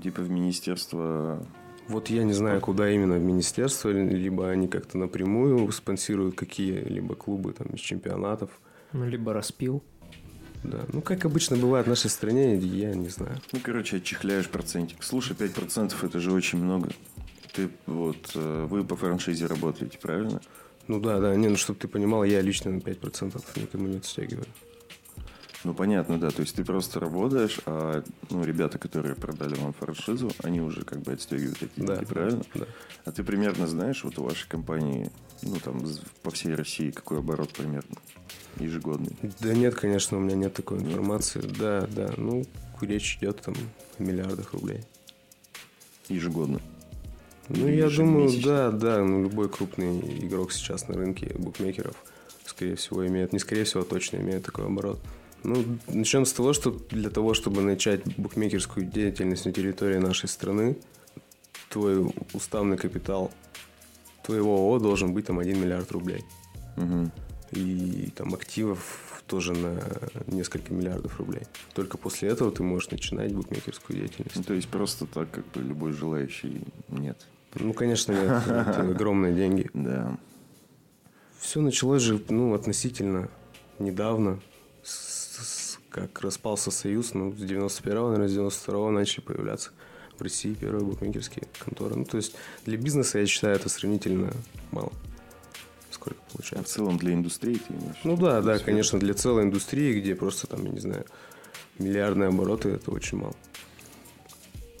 [0.00, 1.44] Типа в министерство...
[1.88, 7.52] Вот я не знаю, куда именно в министерство, либо они как-то напрямую спонсируют какие-либо клубы
[7.52, 8.50] там из чемпионатов.
[8.92, 9.82] Ну, либо распил.
[10.62, 13.40] Да, ну как обычно бывает в нашей стране, я не знаю.
[13.52, 15.02] Ну, короче, отчехляешь процентик.
[15.02, 16.90] Слушай, 5% это же очень много.
[17.52, 18.32] Ты вот...
[18.34, 20.40] э, Вы по франшизе работаете, правильно?
[20.86, 24.46] Ну да, да, не, ну чтобы ты понимал, я лично на 5% никому не отстегиваю.
[25.62, 26.30] Ну, понятно, да.
[26.30, 31.00] То есть ты просто работаешь, а ну, ребята, которые продали вам франшизу, они уже как
[31.00, 32.42] бы отстегивают эти Да, деньги, правильно?
[32.54, 32.66] Да.
[33.04, 35.10] А ты примерно знаешь, вот у вашей компании,
[35.42, 35.82] ну, там,
[36.22, 37.96] по всей России, какой оборот примерно
[38.60, 39.16] ежегодный?
[39.40, 41.40] Да нет, конечно, у меня нет такой информации.
[41.40, 42.44] Да, да, ну
[42.80, 43.54] речь идет там
[43.98, 44.80] о миллиардах рублей.
[46.08, 46.60] Ежегодно.
[47.48, 51.96] Ну, Или я думаю, да, да, ну, любой крупный игрок сейчас на рынке букмекеров,
[52.46, 55.00] скорее всего, имеет, не скорее всего, а точно имеет такой оборот.
[55.42, 60.76] Ну, начнем с того, что для того, чтобы начать букмекерскую деятельность на территории нашей страны,
[61.70, 63.32] твой уставный капитал
[64.22, 66.24] твоего ООО должен быть там 1 миллиард рублей.
[66.76, 67.10] Мгм.
[67.52, 69.80] И там активов тоже на
[70.26, 71.42] несколько миллиардов рублей.
[71.74, 74.36] Только после этого ты можешь начинать букмекерскую деятельность.
[74.36, 77.26] Ну, то есть просто так, как бы любой желающий нет.
[77.54, 78.42] Ну, конечно, нет.
[78.46, 79.70] Это огромные деньги.
[79.74, 80.16] Да.
[81.38, 83.28] Все началось же, ну, относительно
[83.78, 84.40] недавно,
[84.82, 89.70] с- с- как распался Союз, ну, с 91-го, наверное, с 92-го начали появляться
[90.18, 91.96] в России первые букмекерские конторы.
[91.96, 92.34] Ну, то есть
[92.66, 94.32] для бизнеса, я считаю, это сравнительно
[94.70, 94.92] мало.
[96.00, 96.74] Сколько А в получается?
[96.74, 98.00] целом для индустрии ты имеешь?
[98.04, 101.04] Ну да, да, конечно, для целой индустрии, где просто там, я не знаю,
[101.78, 103.34] миллиардные обороты, это очень мало.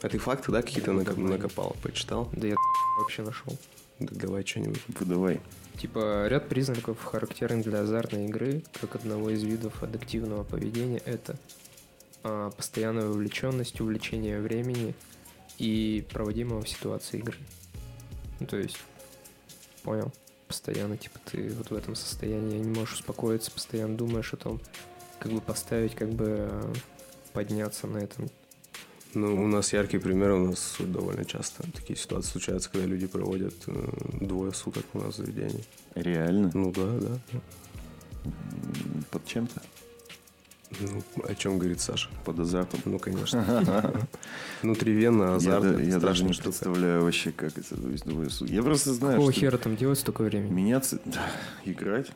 [0.02, 2.30] А ты факты, да, какие-то накоп- накопал, почитал?
[2.32, 2.54] Да я
[2.98, 3.58] вообще нашел.
[3.98, 4.80] Так давай что-нибудь.
[4.98, 5.40] Выдавай.
[5.78, 11.36] Типа ряд признаков, характерных для азартной игры, как одного из видов аддиктивного поведения, это
[12.22, 14.94] а, постоянная вовлеченность, увлечение времени
[15.58, 17.36] и проводимого в ситуации игры.
[18.40, 18.78] Ну, то есть,
[19.82, 20.10] понял,
[20.50, 24.60] постоянно, типа, ты вот в этом состоянии не можешь успокоиться, постоянно думаешь о том,
[25.20, 26.72] как бы поставить, как бы а,
[27.32, 28.28] подняться на этом.
[29.14, 33.54] Ну, у нас яркий пример, у нас довольно часто такие ситуации случаются, когда люди проводят
[33.68, 33.88] э,
[34.20, 35.64] двое суток у нас в заведении.
[35.94, 36.50] Реально?
[36.52, 37.40] Ну да, да.
[39.12, 39.62] Под чем-то?
[40.78, 42.08] Ну, о чем говорит Саша?
[42.24, 42.80] Под азартом?
[42.84, 43.92] Ну, конечно.
[44.62, 48.54] Внутривенно, азарт, я даже не представляю вообще, как это то есть, двое суток.
[48.54, 50.52] Я просто знаю, Какого что хера там делать столько времени?
[50.52, 51.26] меняться, да,
[51.64, 52.12] играть,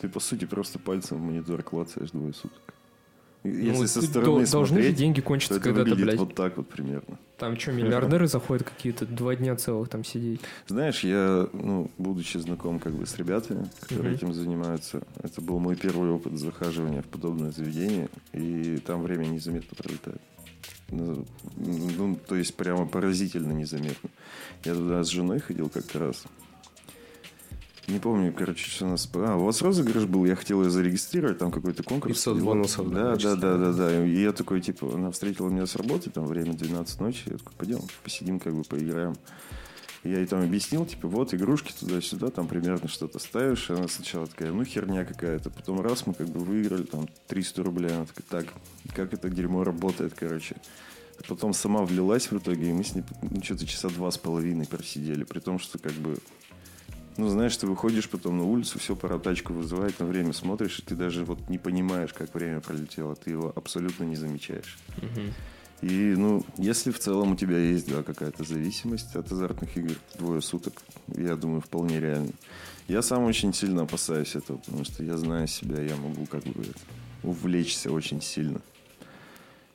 [0.00, 2.73] ты по сути просто пальцем в монитор клацаешь двое суток.
[3.44, 6.18] Если Ну, со стороны дол- должны же деньги кончиться когда-то, блядь.
[6.18, 7.18] вот так вот примерно.
[7.36, 10.40] Там что, миллиардеры заходят какие-то два дня целых там сидеть?
[10.66, 14.16] Знаешь, я, ну, будучи знаком как бы с ребятами, которые Мгм.
[14.16, 19.76] этим занимаются, это был мой первый опыт захаживания в подобное заведение, и там время незаметно
[19.76, 20.22] пролетает.
[20.90, 21.26] Ну,
[21.56, 24.08] ну, то есть прямо поразительно незаметно.
[24.64, 26.24] Я туда с женой ходил как-то раз.
[27.86, 29.08] Не помню, короче, что у нас...
[29.14, 32.14] А, у вас розыгрыш был, я хотел ее зарегистрировать, там какой-то конкурс.
[32.16, 34.06] 500 И вот- бонусов, да, Да, да, да, да, да.
[34.06, 37.52] И я такой, типа, она встретила меня с работы, там время 12 ночи, я такой,
[37.58, 39.14] пойдем, посидим, как бы поиграем.
[40.02, 43.70] Я ей там объяснил, типа, вот игрушки туда-сюда, там примерно что-то ставишь.
[43.70, 45.48] И она сначала такая, ну, херня какая-то.
[45.50, 47.90] Потом раз мы как бы выиграли там 300 рублей.
[47.94, 48.54] Она такая, так,
[48.94, 50.56] как это дерьмо работает, короче.
[51.26, 54.66] Потом сама влилась в итоге, и мы с ней ну, что-то часа два с половиной
[54.66, 55.24] просидели.
[55.24, 56.18] При том, что как бы
[57.16, 60.82] ну, знаешь, ты выходишь потом на улицу, все, пора тачку вызывать, на время смотришь, и
[60.82, 64.78] ты даже вот не понимаешь, как время пролетело, ты его абсолютно не замечаешь.
[65.80, 70.40] И, ну, если в целом у тебя есть, да, какая-то зависимость от азартных игр, двое
[70.40, 72.32] суток, я думаю, вполне реально.
[72.88, 76.62] Я сам очень сильно опасаюсь этого, потому что я знаю себя, я могу как бы
[76.62, 76.80] это,
[77.22, 78.60] увлечься очень сильно.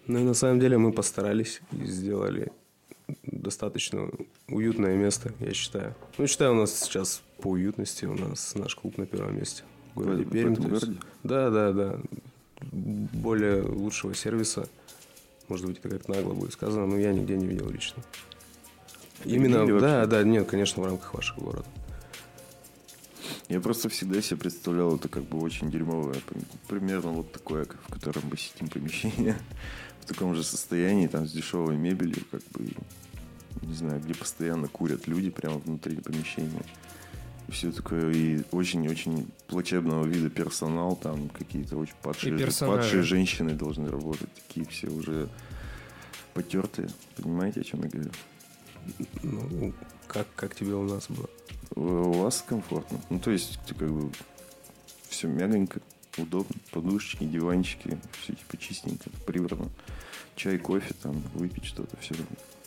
[0.08, 2.52] Ну и на самом деле мы постарались и сделали
[3.24, 4.10] достаточно
[4.48, 5.96] уютное место, я считаю.
[6.18, 10.00] Ну, считаю, у нас сейчас по уютности у нас наш клуб на первом месте в
[10.00, 10.54] городе В- в Пермь.
[10.54, 10.98] этом городе?
[11.24, 12.00] Да, да, да.
[12.72, 14.68] Более лучшего сервиса,
[15.48, 18.04] может быть, это как нагло будет сказано, но я нигде не видел лично.
[19.26, 20.10] Именно, видели да, вообще?
[20.12, 21.66] да, нет, конечно, в рамках вашего города.
[23.48, 27.94] Я просто всегда себе представлял это как бы очень дерьмовое, пр- примерно вот такое, в
[27.94, 29.36] котором мы сидим помещение,
[30.02, 32.70] в таком же состоянии, там с дешевой мебелью, как бы,
[33.62, 36.64] не знаю, где постоянно курят люди прямо внутри помещения.
[37.48, 43.90] И все такое, и очень-очень плачебного вида персонал, там какие-то очень падшие, падшие женщины должны
[43.90, 45.30] работать, такие все уже
[46.34, 46.90] потертые.
[47.16, 48.12] Понимаете, о чем я говорю?
[49.24, 49.74] Ну,
[50.08, 51.30] как, как тебе у нас было?
[51.76, 53.00] У у вас комфортно.
[53.10, 54.12] Ну, то есть, ты как бы
[55.08, 55.82] все мягонько,
[56.22, 56.56] удобно.
[56.72, 59.70] Подушечки, диванчики, все типа чистенько, прибрано.
[60.36, 62.16] Чай, кофе, там, выпить что-то, все.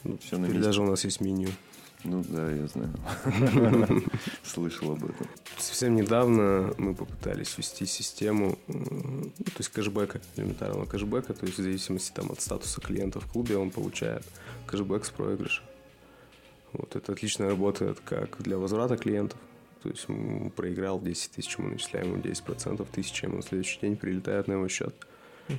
[0.04, 0.60] Ну, Все на месте.
[0.60, 1.48] даже у нас есть меню.
[2.04, 2.92] Ну да, я знаю.
[4.42, 5.28] Слышал об этом.
[5.58, 11.58] Совсем недавно мы попытались ввести систему, э, ну, то есть кэшбэка, элементарного кэшбэка, то есть
[11.58, 14.24] в зависимости там, от статуса клиента в клубе он получает
[14.66, 15.62] кэшбэк с проигрыша.
[16.72, 19.38] Вот это отлично работает как для возврата клиентов.
[19.82, 20.06] То есть
[20.54, 24.68] проиграл 10 тысяч, мы начисляем ему 10%, тысяча ему на следующий день прилетает на его
[24.68, 24.94] счет.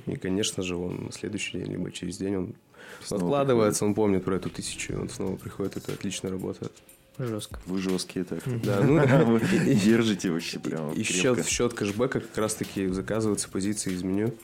[0.06, 2.54] И, конечно же, он на следующий день, либо через день он
[3.02, 6.72] Снова откладывается, он помнит про эту тысячу, и он снова приходит, это отлично работает.
[7.18, 7.60] Жестко.
[7.66, 8.42] Вы жесткие так.
[8.62, 14.02] Да, ну, держите вообще прямо И счет, в счет кэшбэка как раз-таки заказываются позиции из
[14.02, 14.34] меню.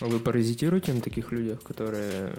[0.00, 2.32] А вы паразитируете на таких людях, которые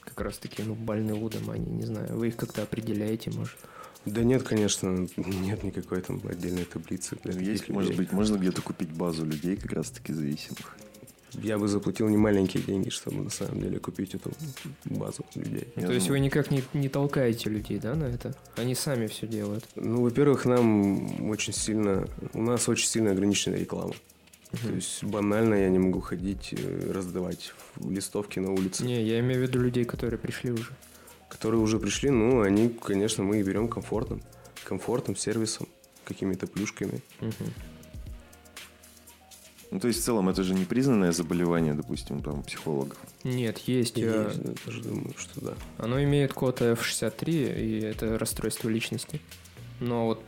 [0.00, 3.56] как раз таки, ну, больны лудом, они, не знаю, вы их как-то определяете, может?
[4.04, 7.16] Да нет, конечно, нет никакой там отдельной таблицы.
[7.22, 7.72] Для Есть, людей.
[7.74, 10.76] может быть, можно где-то купить базу людей как раз-таки зависимых.
[11.34, 14.30] я бы заплатил не маленькие деньги, чтобы на самом деле купить эту
[14.84, 15.68] базу людей.
[15.76, 18.34] Я То есть думаю- вы никак не, не толкаете людей, да, на это?
[18.56, 19.64] Они сами все делают.
[19.76, 23.94] Ну, во-первых, нам очень сильно, у нас очень сильно ограничена реклама.
[24.62, 28.84] То есть банально я не могу ходить, э, раздавать листовки на улице.
[28.84, 30.70] Не, я имею в виду людей, которые пришли уже.
[31.32, 34.22] Которые уже пришли, ну, они, конечно, мы их берем комфортом.
[34.64, 35.66] Комфортом, сервисом,
[36.04, 37.00] какими-то плюшками.
[37.20, 37.52] Мгм.
[39.70, 42.98] Ну, то есть, в целом, это же не признанное заболевание, допустим, там, психологов.
[43.24, 43.96] Нет, есть.
[43.96, 45.54] И э, я тоже думаю, что да.
[45.78, 49.18] Оно имеет код F63, и это расстройство личности.
[49.80, 50.22] Но вот,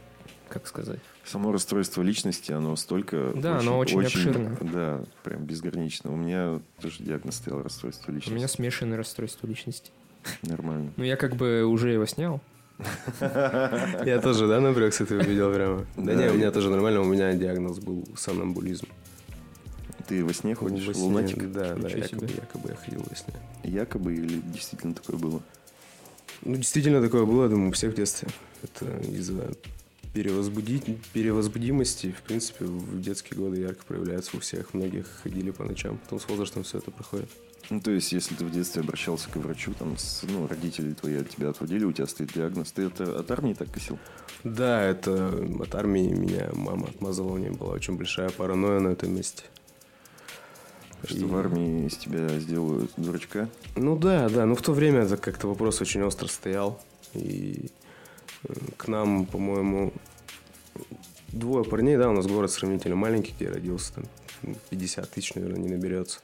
[0.49, 3.33] как сказать, Само расстройство личности, оно столько...
[3.35, 4.57] Да, оно очень обширное.
[4.61, 6.13] Да, прям безгранично.
[6.13, 8.35] У меня тоже диагноз стоял расстройство у личности.
[8.35, 9.91] меня смешанное расстройство личности.
[10.43, 10.93] Нормально.
[10.97, 12.41] Ну, я как бы уже его снял.
[13.21, 15.87] Я тоже, да, напрягся, ты увидел прямо?
[15.97, 18.89] Да не, у меня тоже нормально, у меня диагноз был сонамбулизм.
[20.09, 20.87] Ты во сне ходишь?
[20.87, 21.53] Во сне, Лунатик?
[21.53, 22.35] Да, да, якобы, себе.
[22.43, 23.35] якобы я ходил во сне.
[23.63, 25.41] Якобы или действительно такое было?
[26.43, 28.29] Ну, действительно такое было, думаю, у всех в детстве.
[28.63, 29.55] Это из-за
[30.15, 34.73] перевозбудить, перевозбудимости, в принципе, в детские годы ярко проявляется у всех.
[34.73, 37.29] Многих ходили по ночам, потом с возрастом все это проходит.
[37.71, 41.17] Ну, то есть, если ты в детстве обращался к врачу, там, с, ну, родители твои
[41.17, 43.99] от тебя отводили, у тебя стоит диагноз, ты это от армии так косил?
[44.45, 49.15] Да, это от армии меня мама отмазала, у нее была очень большая паранойя на этом
[49.15, 49.45] месте.
[51.05, 53.49] Что И- в армии из тебя сделают дурачка?
[53.77, 56.81] Ну да, да, ну в то время это как-то вопрос очень остро стоял.
[57.15, 57.71] И
[58.77, 59.93] к нам, по-моему,
[61.33, 64.05] двое парней, да, у нас город сравнительно маленький, где я родился, там
[64.43, 66.21] ну, 50 тысяч, наверное, не наберется.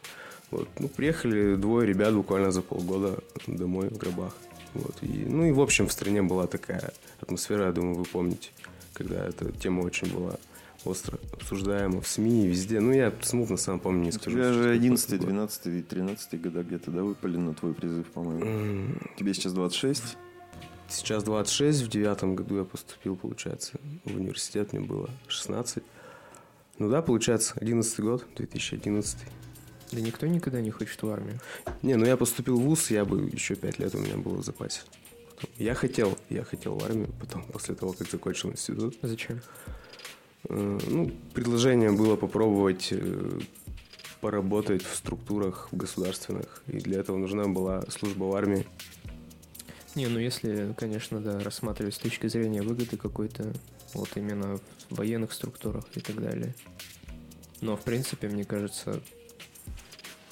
[0.51, 4.35] Вот, ну, приехали двое ребят буквально за полгода домой в гробах.
[4.75, 8.51] Вот, и, ну и в общем в стране была такая атмосфера, я думаю, вы помните,
[8.93, 10.37] когда эта тема очень была
[10.85, 12.81] остро обсуждаема в СМИ, везде.
[12.81, 14.37] Ну, я смутно сам помню, не У скажу.
[14.37, 15.19] тебя что же это 11, было.
[15.19, 18.95] 12 и 13 года где-то, да, выпали на твой призыв, по-моему?
[19.19, 20.17] Тебе сейчас 26?
[20.91, 25.83] Сейчас 26, в девятом году я поступил, получается, в университет, мне было 16.
[26.79, 29.17] Ну да, получается, 11 год, 2011.
[29.93, 31.39] Да никто никогда не хочет в армию.
[31.83, 34.45] Не, ну я поступил в ВУЗ, я бы еще 5 лет у меня было в
[34.45, 34.81] запасе.
[35.37, 38.97] Потом- Я хотел, я хотел в армию, потом, после того, как закончил институт.
[39.03, 39.41] Зачем?
[40.49, 43.39] Э, Ну, предложение было попробовать э,
[44.21, 48.67] поработать в структурах государственных, и для этого нужна была служба в армии.
[49.95, 53.53] Не, ну если, конечно, да, рассматривать с точки зрения выгоды какой-то,
[53.95, 56.55] вот именно в военных структурах и так далее.
[57.61, 59.01] Но, в принципе, мне кажется,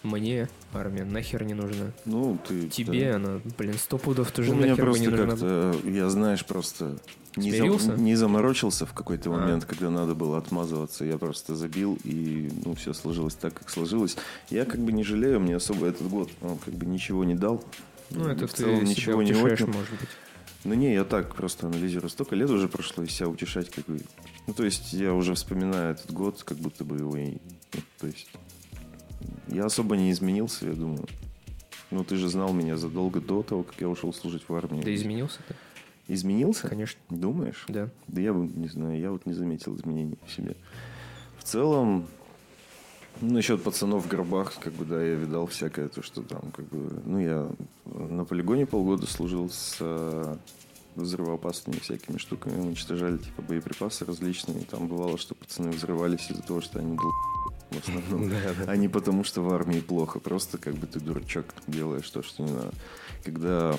[0.02, 1.92] мне армия нахер не нужна.
[2.04, 2.68] Ну, ты...
[2.68, 3.16] Тебе да.
[3.16, 5.72] она, блин, сто пудов тоже У меня нахер бы не просто нужна.
[5.72, 6.98] как-то, я, знаешь, просто
[7.36, 7.92] не, Смирился?
[7.94, 9.38] не заморочился в какой-то А.
[9.38, 11.04] момент, когда надо было отмазываться.
[11.04, 14.16] Я просто забил, и ну, все сложилось так, как сложилось.
[14.50, 17.62] Я как бы не жалею, мне особо этот год он как бы ничего не дал.
[18.10, 19.66] Ну, это в целом ничего не отнял.
[19.68, 20.08] может быть.
[20.64, 22.10] Ну не, я так просто анализирую.
[22.10, 24.00] Столько лет уже прошло, и себя утешать как бы...
[24.46, 27.36] Ну, то есть я уже вспоминаю этот год, как будто бы его и...
[27.98, 28.28] то есть
[29.48, 31.06] я особо не изменился, я думаю.
[31.90, 34.82] Ну, ты же знал меня задолго до того, как я ушел служить в армии.
[34.82, 35.54] Да изменился ты,
[36.08, 36.68] Изменился?
[36.68, 37.64] конечно, Думаешь?
[37.68, 37.88] да.
[38.08, 40.56] Да я вот не знаю, я вот не заметил изменений в себе.
[41.38, 42.06] В целом,
[43.20, 47.02] насчет пацанов в гробах, как бы, да, я видал всякое, то, что там, как бы,
[47.04, 47.48] ну, я
[47.84, 50.36] на полигоне полгода служил с э,
[50.96, 56.78] взрывоопасными всякими штуками, уничтожали, типа, боеприпасы различные, там бывало, что пацаны взрывались из-за того, что
[56.78, 57.12] они дол...
[57.70, 58.30] в основном.
[58.66, 60.18] А не потому, что в армии плохо.
[60.18, 62.72] Просто как бы ты дурачок делаешь то, что не надо.
[63.24, 63.76] Когда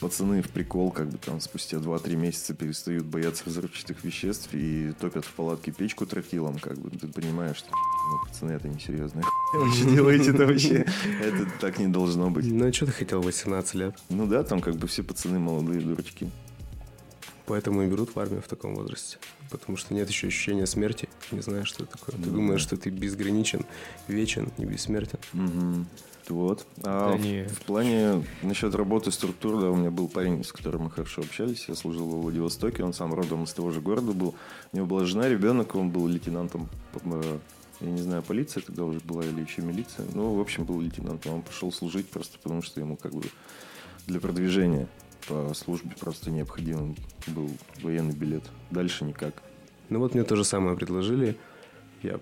[0.00, 5.24] пацаны в прикол, как бы там спустя 2-3 месяца перестают бояться взрывчатых веществ и топят
[5.24, 9.22] в палатке печку тротилом, как бы ты понимаешь, что ну, пацаны, это несерьезно.
[9.54, 10.86] Вы что делаете это вообще?
[11.20, 12.46] Это так не должно быть.
[12.46, 13.96] Ну, а что ты хотел в 18 лет?
[14.08, 16.30] Ну да, там как бы все пацаны молодые дурачки.
[17.46, 19.16] Поэтому и берут в армию в таком возрасте.
[19.50, 21.08] Потому что нет еще ощущения смерти.
[21.32, 22.14] Не знаешь, что это такое.
[22.14, 23.64] Ты Ну думаешь, что ты безграничен,
[24.06, 25.18] вечен и бессмертен.
[26.30, 26.66] Вот.
[26.82, 27.44] А Да в, не.
[27.44, 31.66] в плане насчет работы структур, да, у меня был парень, с которым мы хорошо общались.
[31.68, 34.34] Я служил во Владивостоке, он сам родом из того же города был.
[34.72, 36.68] У него была жена, ребенок, он был лейтенантом,
[37.04, 37.38] э,
[37.80, 40.06] я не знаю, полиция тогда уже была или еще милиция.
[40.14, 41.34] Ну, в общем, был лейтенантом.
[41.34, 43.24] Он пошел служить просто потому, что ему как бы
[44.06, 44.88] для продвижения
[45.28, 47.50] по службе просто необходим был
[47.82, 48.44] военный билет.
[48.70, 49.34] Дальше никак.
[49.90, 51.36] Ну вот мне то же самое предложили.
[52.02, 52.20] Я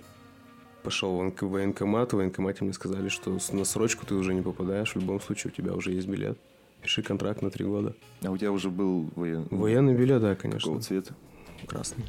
[0.86, 4.40] пошел в военк- в военкомат, в военкомате мне сказали, что на срочку ты уже не
[4.40, 6.38] попадаешь, в любом случае у тебя уже есть билет.
[6.80, 7.96] Пиши контракт на три года.
[8.22, 9.48] А у тебя уже был воен...
[9.50, 10.80] Военный билет, да, Какого конечно.
[10.80, 11.14] цвета?
[11.66, 12.04] Красный.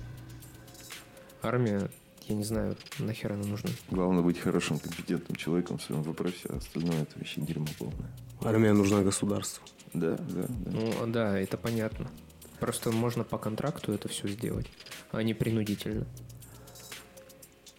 [1.42, 1.90] Армия,
[2.28, 3.72] я не знаю, нахер оно нужно.
[3.90, 8.12] Главное быть хорошим, компетентным человеком в своем вопросе, а остальное это вообще дерьмо полное.
[8.44, 9.64] Армия нужна государству.
[9.96, 10.72] Да, да, да.
[10.72, 12.08] Ну, да, это понятно.
[12.60, 14.68] Просто можно по контракту это все сделать,
[15.12, 16.06] а не принудительно.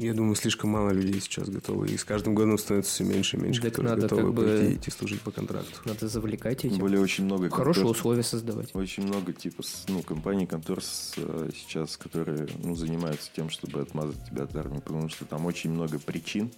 [0.01, 1.89] Я думаю, слишком мало людей сейчас готовы.
[1.89, 4.45] И с каждым годом становится все меньше и меньше, Так которые надо готовы как бы-
[4.45, 5.73] пойти и идти служить по контракту.
[5.85, 6.79] Надо завлекать этим.
[6.79, 8.71] более очень много Хорошие контор- условия создавать.
[8.75, 14.25] Очень много типа ну, компаний, контор с, э, сейчас, которые ну, занимаются тем, чтобы отмазать
[14.25, 16.53] тебя от армии, потому что там очень много причин,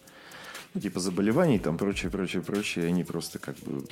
[0.74, 3.86] ну, типа заболеваний, там прочее, прочее, прочее, и они просто как бы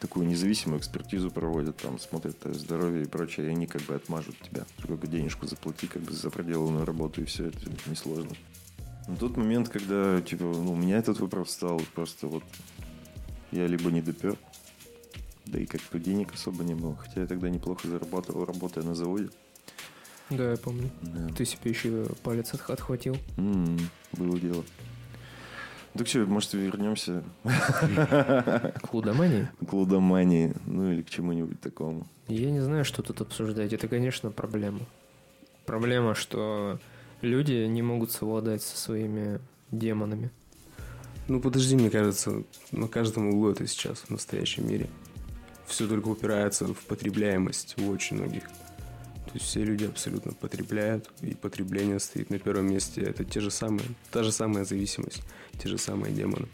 [0.00, 4.36] такую независимую экспертизу проводят, там смотрят твое здоровье и прочее, и они как бы отмажут
[4.40, 4.64] тебя.
[4.86, 8.32] Только денежку заплати как бы за проделанную работу, и все, это несложно.
[9.08, 12.42] На тот момент, когда типа, ну, у меня этот вопрос стал просто вот
[13.52, 14.36] я либо не допер,
[15.46, 16.96] да и как-то денег особо не было.
[16.96, 19.28] Хотя я тогда неплохо зарабатывал, работая на заводе.
[20.30, 20.90] Да, я помню.
[21.02, 21.28] Да.
[21.36, 23.16] Ты себе еще палец от- отхватил.
[23.36, 23.78] М,
[24.12, 24.64] было дело.
[25.96, 29.48] Так что, может, вернемся К лудомании?
[29.66, 32.06] к лудомании, ну или к чему-нибудь такому.
[32.26, 33.72] Я не знаю, что тут обсуждать.
[33.72, 34.80] Это, конечно, проблема.
[35.66, 36.78] Проблема, что
[37.20, 39.40] люди не могут совладать со своими
[39.70, 40.30] демонами.
[41.28, 42.42] Ну, подожди, мне кажется,
[42.72, 44.88] на каждом углу это сейчас в настоящем мире.
[45.66, 48.44] Все только упирается в потребляемость у очень многих.
[49.26, 53.00] То есть все люди абсолютно потребляют, и потребление стоит на первом месте.
[53.00, 55.22] Это те же самые, та же самая зависимость,
[55.58, 56.46] те же самые демоны.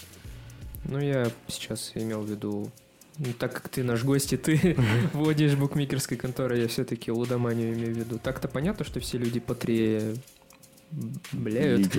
[0.84, 2.70] Ну, я сейчас имел в виду...
[3.18, 4.76] ну, Так как ты наш гость, и ты
[5.12, 8.18] вводишь букмекерской конторы, я все-таки лудоманию имею в виду.
[8.18, 9.40] Так-то понятно, что все люди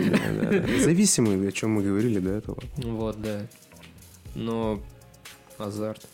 [0.09, 0.67] да, да.
[0.83, 2.61] Зависимые, о чем мы говорили до этого.
[2.77, 3.47] Вот, да.
[4.35, 4.81] Но
[5.57, 6.07] азарт.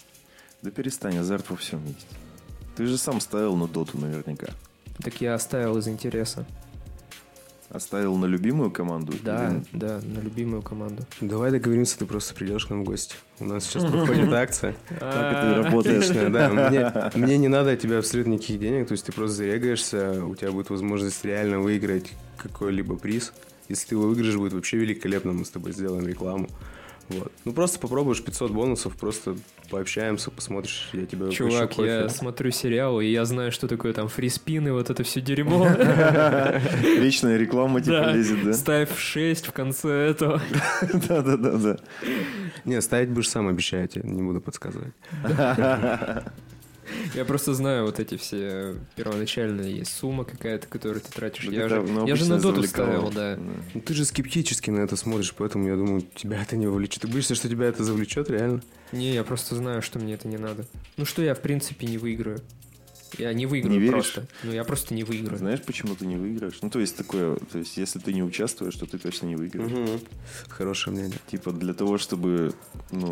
[0.61, 2.07] Да перестань, азарт во всем есть.
[2.77, 4.47] Ты же сам ставил на доту наверняка.
[5.03, 6.45] Так я оставил из интереса.
[7.69, 9.13] Оставил на любимую команду?
[9.23, 11.03] Да, Или- да, на любимую команду.
[11.19, 13.15] Давай договоримся, ты просто придешь к нам в гости.
[13.39, 14.75] У нас сейчас проходит акция.
[14.87, 16.03] Как это работает?
[16.03, 16.49] Отлично, да.
[16.49, 20.35] Мне, мне не надо от тебя абсолютно никаких денег, то есть ты просто зарегаешься, у
[20.35, 23.33] тебя будет возможность реально выиграть какой-либо приз.
[23.69, 26.47] Если ты его выиграешь, будет вообще великолепно, мы с тобой сделаем рекламу.
[27.09, 27.31] Вот.
[27.45, 29.37] Ну просто попробуешь 500 бонусов, просто
[29.69, 31.87] пообщаемся, посмотришь, я тебя Чувак, кофе.
[31.87, 35.67] я смотрю сериалы, и я знаю, что такое там фриспины, вот это все дерьмо.
[36.99, 38.53] Вечная реклама типа лезет, да?
[38.53, 40.41] Ставь 6 в конце этого.
[41.07, 41.77] Да-да-да-да.
[42.65, 44.93] Не, ставить будешь сам, обещаю тебе, не буду подсказывать.
[47.17, 51.45] Я просто знаю вот эти все первоначальные есть сумма какая-то, которую ты тратишь.
[51.45, 53.39] Я же, я же на доту ставил, да.
[53.73, 57.01] Ну, ты же скептически на это смотришь, поэтому я думаю, тебя это не вовлечет.
[57.01, 58.61] Ты боишься, что тебя это завлечет, реально?
[58.91, 60.65] Не, я просто знаю, что мне это не надо.
[60.95, 62.39] Ну что я, в принципе, не выиграю.
[63.17, 63.93] Я не выиграю Не веришь?
[64.13, 64.27] просто.
[64.43, 65.39] Ну я просто не выиграю.
[65.39, 66.59] Знаешь, почему ты не выиграешь?
[66.61, 70.01] Ну, то есть такое, то есть если ты не участвуешь, то ты точно не выиграешь.
[70.49, 71.17] Хорошее мнение.
[71.31, 72.53] Типа для того, чтобы,
[72.91, 73.11] ну,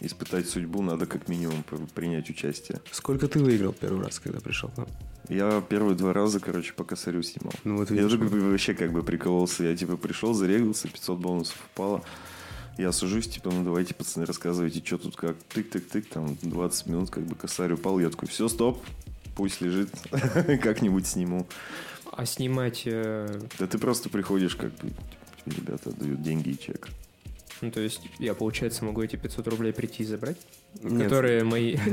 [0.00, 2.80] испытать судьбу, надо как минимум принять участие.
[2.90, 4.88] Сколько ты выиграл первый раз, когда пришел к нам?
[5.28, 7.52] Я первые два раза, короче, по косарю снимал.
[7.64, 9.64] Ну вот Я видишь, такой вообще как бы прикололся.
[9.64, 12.02] Я типа пришел, зарегался, 500 бонусов упало.
[12.78, 15.36] Я сужусь, типа, ну давайте, пацаны, рассказывайте, что тут как.
[15.54, 17.98] Тык-тык-тык, там 20 минут как бы косарь упал.
[17.98, 18.84] Я такой, все, стоп,
[19.34, 21.46] пусть лежит, как-нибудь сниму.
[22.12, 24.92] А снимать, э, Да ты просто приходишь, как бы,
[25.44, 26.88] тебе ребята дают деньги и чек.
[27.62, 30.36] Ну то есть я, получается, могу эти 500 рублей прийти и забрать?
[30.82, 31.04] Нет.
[31.04, 31.76] Которые мои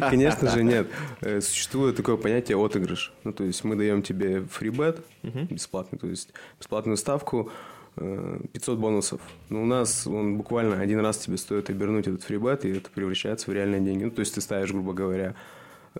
[0.00, 0.88] Конечно же, нет.
[1.20, 3.12] Э, Существует такое понятие отыгрыш.
[3.24, 5.46] Ну, то есть мы даем тебе фрибет Мгм.
[5.46, 7.50] бесплатный, то есть бесплатную ставку,
[7.96, 9.20] э, 500 бонусов.
[9.48, 13.50] Но у нас он буквально один раз тебе стоит обернуть этот фрибет, и это превращается
[13.50, 14.04] в реальные деньги.
[14.04, 15.34] Ну, то есть ты ставишь, грубо говоря,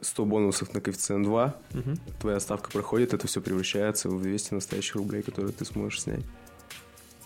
[0.01, 1.97] 100 бонусов на коэффициент 2, Мгм.
[2.21, 6.21] твоя ставка проходит, это все превращается в 200 настоящих рублей, которые ты сможешь снять.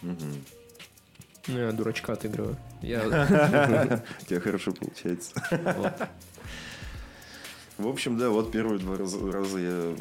[0.03, 2.57] Ну, я дурачка отыгрываю.
[2.83, 3.01] Я...
[4.23, 5.33] У тебя хорошо получается.
[7.79, 9.97] В общем, да, вот первые два раза, я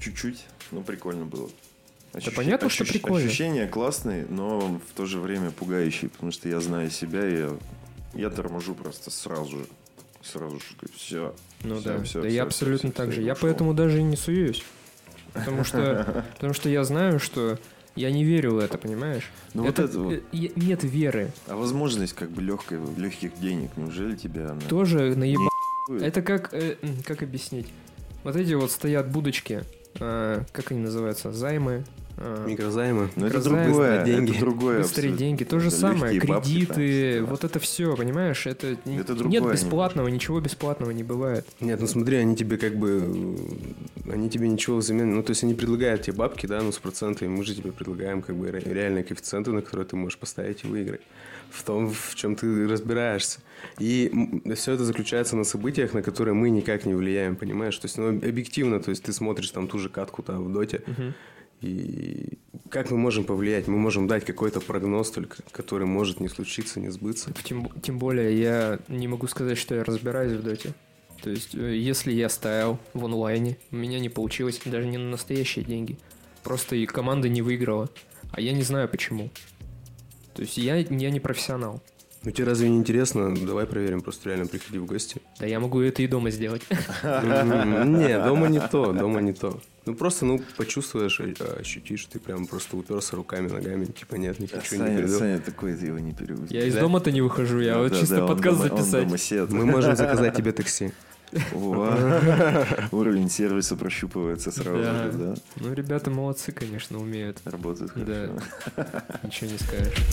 [0.00, 1.50] чуть-чуть, но прикольно было.
[2.14, 3.26] Ощущ- понятно, что прикольно.
[3.28, 7.50] Ощущения классные, но в то же время пугающие, потому что я знаю себя, и я,
[8.14, 9.66] я торможу просто сразу же.
[10.22, 10.64] Сразу же,
[10.96, 11.34] все.
[11.62, 13.20] Ну да, всё, да я абсолютно всё, так же.
[13.22, 14.64] Я поэтому даже и не суюсь.
[15.34, 17.58] Потому что, потому что я знаю, что
[17.96, 19.30] я не верю в это, понимаешь?
[19.54, 20.12] Ну вот это, это вот.
[20.12, 21.32] э, я- нет веры.
[21.48, 24.60] А возможность как бы легкой, легких денег, неужели тебя она...
[24.68, 25.48] Тоже наеба...
[26.00, 27.66] Это как, э, как объяснить?
[28.22, 29.64] Вот эти вот стоят будочки,
[30.00, 31.84] а, как они называются, займы,
[32.46, 33.10] Микрозаймы.
[33.16, 34.30] Но это Микрозаймы, другое, деньги.
[34.30, 34.78] это другое.
[34.78, 35.18] Быстрые абсолютно.
[35.18, 37.26] деньги, то же Это самое, бабки кредиты, всё.
[37.26, 41.46] вот это все, понимаешь, это, Это нет другое бесплатного, ничего бесплатного не бывает.
[41.60, 43.36] Нет, ну смотри, они тебе как бы,
[44.06, 46.78] э, они тебе ничего взамен, ну то есть они предлагают тебе бабки, да, ну с
[46.78, 50.64] процентами, мы же тебе предлагаем как бы ре- реальные коэффициенты, на которые ты можешь поставить
[50.64, 51.02] и выиграть
[51.50, 53.38] в том, в чем ты разбираешься.
[53.78, 54.10] И
[54.56, 57.76] все это заключается на событиях, на которые мы никак не влияем, понимаешь?
[57.78, 60.82] То есть, ну, объективно, то есть ты смотришь там ту же катку там в доте,
[61.60, 62.38] и
[62.68, 63.66] как мы можем повлиять?
[63.68, 67.32] Мы можем дать какой-то прогноз только, который может не случиться, не сбыться.
[67.44, 70.74] Тем, тем более я не могу сказать, что я разбираюсь в доте.
[71.22, 75.10] То есть, э, если я ставил в онлайне, у меня не получилось даже не на
[75.10, 75.98] настоящие деньги.
[76.42, 77.88] Просто и команда не выиграла.
[78.32, 79.30] А я не знаю почему.
[80.34, 81.82] То есть я, я не профессионал.
[82.22, 83.34] Ну тебе разве не интересно?
[83.34, 85.22] Давай проверим, просто реально приходи в гости.
[85.38, 86.62] Да я могу это и дома сделать.
[87.02, 89.60] Не, дома не то, дома не то.
[89.86, 94.48] Ну просто, ну, почувствуешь, э, ощутишь, ты прям просто уперся руками, ногами, типа, нет, не
[94.48, 95.18] хочу, не Саня, приду.
[95.18, 96.50] Саня такой, ты его не переводишь.
[96.50, 96.80] Я из Да?
[96.80, 99.04] дома-то не выхожу, я вот Да, чисто да, подкаст дома- записать.
[99.04, 99.50] домосед.
[99.52, 100.92] Мы можем заказать тебе такси.
[102.92, 105.34] Уровень сервиса прощупывается сразу же, да?
[105.56, 107.38] Ну, ребята молодцы, конечно, умеют.
[107.44, 108.30] Работает Да.
[108.74, 108.96] хорошо.
[109.22, 110.04] Ничего не скажешь.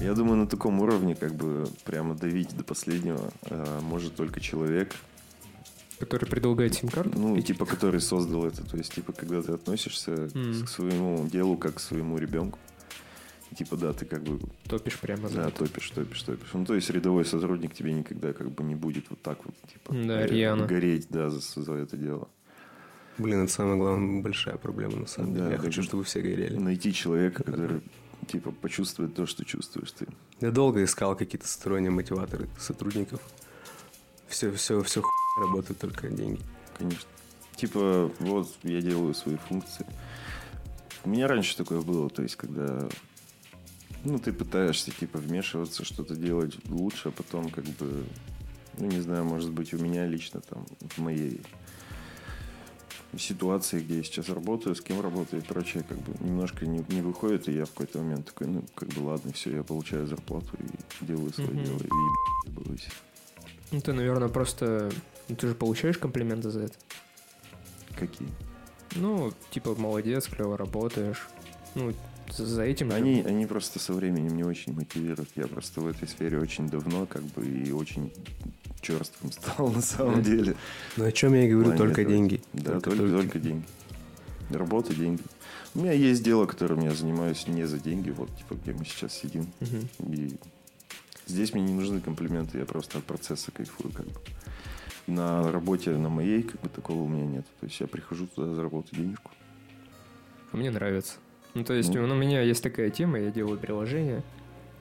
[0.00, 4.94] Я думаю, на таком уровне как бы прямо давить до последнего э, может только человек,
[5.98, 7.18] Который предлагает сим-карту?
[7.18, 8.62] ну, типа, который создал это.
[8.64, 10.64] То есть, типа, когда ты относишься М.
[10.64, 12.58] к своему делу как к своему ребенку.
[13.56, 14.38] Типа, да, ты как бы
[14.68, 15.58] Топишь прямо за да, это.
[15.64, 16.48] топишь, топишь, топишь.
[16.52, 19.94] Ну, то есть рядовой сотрудник тебе никогда как бы не будет вот так вот, типа,
[19.94, 20.66] Да, рьяно.
[20.66, 22.28] гореть, да, за, за это дело.
[23.18, 25.52] Блин, это самая главная большая проблема на самом Да, деле.
[25.52, 26.56] Я хочу, чтобы все горели.
[26.58, 27.80] Найти человека, который,
[28.26, 30.06] типа, почувствует то, что чувствуешь ты.
[30.40, 33.20] Я долго искал какие-то сторонние мотиваторы сотрудников.
[34.28, 35.02] Все, все, все
[35.40, 36.40] работает только деньги.
[36.76, 37.08] Конечно.
[37.56, 39.86] Типа, вот я делаю свои функции.
[41.04, 42.88] У меня раньше такое было, то есть, когда
[44.06, 48.04] ну, ты пытаешься, типа, вмешиваться, что-то делать лучше, а потом, как бы,
[48.78, 51.40] ну, не знаю, может быть, у меня лично там, в моей
[53.18, 57.00] ситуации, где я сейчас работаю, с кем работаю и прочее, как бы немножко не, не
[57.02, 60.50] выходит, и я в какой-то момент такой, ну, как бы, ладно, все, я получаю зарплату
[60.58, 61.64] и делаю свое Мгм.
[61.64, 62.88] дело, и ебаюсь.
[63.72, 64.90] Ну, ты, наверное, просто...
[65.28, 66.74] Ну, ты же получаешь комплименты за это?
[67.98, 68.28] Какие?
[68.94, 71.28] Ну, типа, молодец, клево работаешь.
[71.74, 71.92] Ну,
[72.30, 72.90] за этим...
[72.90, 75.28] же- Они, они просто со временем не очень мотивируют.
[75.36, 78.12] Я просто в этой сфере очень давно, как бы, и очень
[78.80, 80.54] черствым стал на самом деле.
[80.96, 82.40] Но о чем я и говорю, только деньги.
[82.52, 83.64] Да, только, только, деньги.
[84.50, 85.22] Работа, деньги.
[85.74, 89.12] У меня есть дело, которым я занимаюсь не за деньги, вот, типа, где мы сейчас
[89.12, 89.48] сидим.
[89.60, 90.12] Мгм.
[90.14, 90.36] И
[91.26, 94.20] здесь мне не нужны комплименты, я просто от процесса кайфую, как бы.
[95.06, 97.46] На работе, на моей, как бы, такого у меня нет.
[97.60, 99.30] То есть я прихожу туда заработать денежку.
[100.52, 101.14] А Мне нравится.
[101.54, 102.02] Ну, то есть, Ну.
[102.02, 104.22] у меня есть такая тема, я делаю приложение,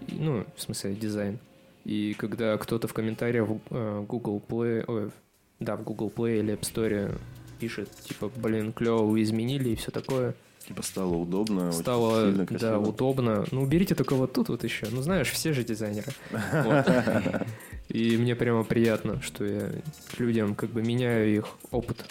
[0.07, 1.39] и, ну, в смысле, дизайн.
[1.83, 5.11] И когда кто-то в комментариях в э, Google Play, ой,
[5.59, 7.17] да, в Google Play или App Store
[7.59, 10.35] пишет, типа, блин, клево, вы изменили и все такое,
[10.67, 13.45] Типа стало удобно, стало, сильно, да, удобно.
[13.51, 14.87] Ну, уберите только вот тут вот еще.
[14.89, 16.11] Ну, знаешь, все же дизайнеры.
[17.89, 19.71] И мне прямо приятно, что я
[20.17, 22.05] людям как бы меняю их опыт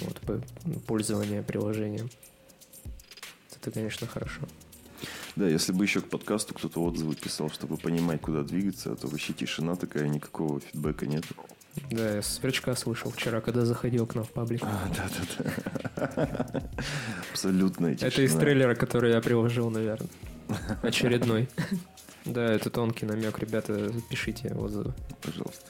[0.00, 0.20] вот,
[0.86, 2.10] пользования приложением.
[3.60, 4.40] Это, конечно, хорошо.
[5.36, 9.06] Да, если бы еще к подкасту кто-то отзывы писал, чтобы понимать, куда двигаться, а то
[9.06, 11.24] вообще тишина такая, никакого фидбэка нет.
[11.90, 14.62] Да, я сверчка слышал вчера, когда заходил к нам в паблик.
[14.62, 16.62] А, да-да-да.
[17.30, 18.08] Абсолютная тишина.
[18.08, 20.08] Это из трейлера, который я приложил, наверное.
[20.82, 21.48] Очередной.
[22.24, 24.92] Да, это тонкий намек, ребята, пишите отзывы.
[25.22, 25.64] Пожалуйста.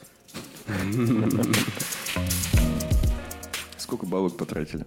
[3.77, 4.85] Сколько бабок потратили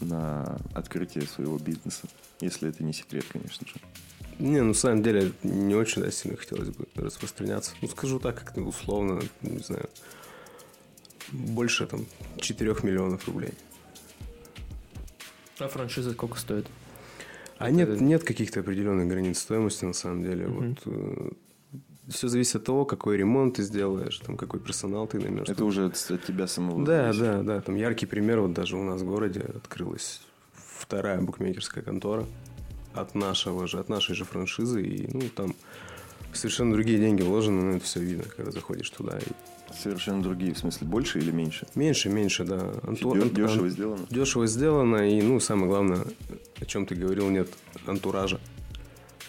[0.00, 2.08] на открытие своего бизнеса?
[2.40, 3.74] Если это не секрет, конечно же.
[4.38, 7.72] Не, ну, на самом деле, не очень да, сильно хотелось бы распространяться.
[7.80, 9.88] Ну, скажу так, как-то условно, не знаю,
[11.32, 12.06] больше там
[12.38, 13.52] 4 миллионов рублей.
[15.58, 16.66] А франшиза сколько стоит?
[17.58, 20.46] А Это- нет, нет каких-то определенных границ стоимости, на самом деле.
[20.46, 20.76] Мгм.
[20.84, 21.32] Вот,
[22.08, 25.48] все зависит от того, какой ремонт ты сделаешь, там, какой персонал ты наймешь.
[25.48, 26.84] Это уже от, от тебя самого.
[26.84, 27.22] Да, зависит.
[27.22, 27.60] да, да.
[27.62, 28.40] Там яркий пример.
[28.40, 30.20] Вот даже у нас в городе открылась
[30.54, 32.26] вторая букмекерская контора
[32.96, 34.82] от нашего же, от нашей же франшизы.
[34.82, 35.54] И, ну, там
[36.32, 39.18] совершенно другие деньги вложены, но это все видно, когда заходишь туда.
[39.18, 40.54] И Совершенно другие.
[40.54, 41.66] В смысле, больше или меньше?
[41.74, 42.72] меньше, меньше, да.
[42.84, 44.06] Анту- Дешево ан- сделано?
[44.10, 46.04] Дешево сделано, и, ну, самое главное,
[46.60, 47.48] о чем ты говорил, нет
[47.86, 48.40] антуража.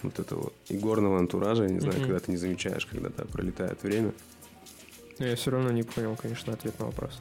[0.03, 2.03] Вот этого игорного антуража, я не знаю, Мгм.
[2.05, 4.13] когда ты не замечаешь, когда да, пролетает время.
[5.17, 7.19] Я все равно не понял, конечно, ответ на вопрос.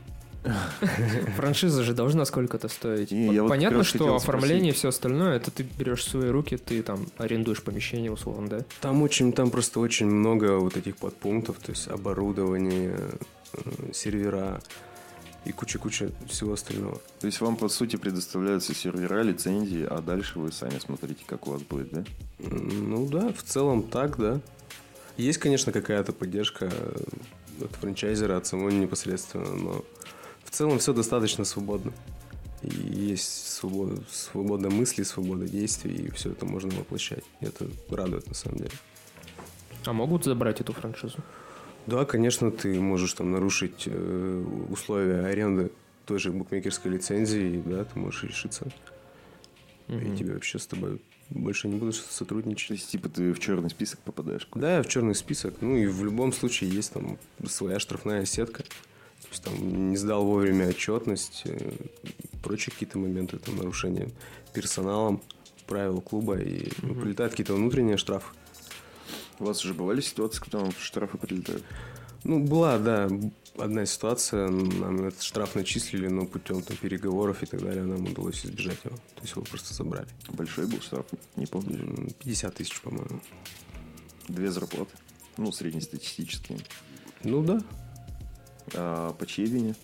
[1.37, 3.11] Франшиза же должна сколько-то стоить.
[3.11, 6.29] Не, Вот вот Понятно, раз что оформление и все остальное, это ты берешь в свои
[6.29, 8.61] руки, ты там арендуешь помещение, условно, да?
[8.81, 12.97] Там очень, там просто очень много вот этих подпунктов, то есть оборудование,
[13.53, 14.61] э, сервера
[15.45, 17.01] и куча-куча всего остального.
[17.21, 21.53] То есть вам, по сути, предоставляются сервера, лицензии, а дальше вы сами смотрите, как у
[21.53, 22.05] вас будет, да?
[22.39, 24.41] Ну да, в целом так, да.
[25.17, 27.05] Есть, конечно, какая-то поддержка э,
[27.65, 29.85] от франчайзера, от самого непосредственно, но
[30.47, 31.93] в целом все достаточно свободно.
[32.63, 37.25] И есть свобода, свобода мысли, свобода действий, и все это можно воплощать.
[37.41, 38.71] И это радует на самом деле.
[39.85, 41.19] А могут забрать эту франшизу?
[41.87, 45.71] Да, конечно, ты можешь там нарушить э, условия аренды
[46.05, 48.67] той же букмекерской лицензии, да, ты можешь решиться,
[49.89, 50.15] Мгм.
[50.15, 52.71] и тебе вообще с тобой больше не будут То сотрудничать.
[52.71, 54.47] есть, типа, ты в черный список попадаешь.
[54.47, 54.77] куда-то.
[54.79, 55.55] Да, в черный список.
[55.61, 57.19] Ну и в любом случае есть там
[57.49, 58.65] своя штрафная сетка.
[59.23, 61.73] То есть там не сдал вовремя отчетность, э,
[62.43, 64.09] прочие какие-то моменты, там нарушения
[64.53, 65.21] персоналом,
[65.67, 67.01] правил клуба, и Мгм.
[67.03, 68.35] прилетают какие-то внутренние штрафы.
[69.39, 71.65] У вас уже бывали ситуации, когда вам штрафы прилетают?
[72.25, 73.09] Ну, была, да,
[73.59, 78.45] одна ситуация, нам этот штраф начислили, но путем там, переговоров и так далее нам удалось
[78.47, 78.97] избежать его.
[78.97, 80.09] То есть его просто забрали.
[80.31, 81.07] Большой был штраф,
[81.37, 81.79] не помню.
[81.83, 83.21] М, 50 тысяч, по-моему.
[84.29, 84.93] Две зарплаты.
[85.37, 86.59] Ну, среднестатистические.
[87.23, 87.61] Ну да.
[88.75, 89.75] А по чьей вине?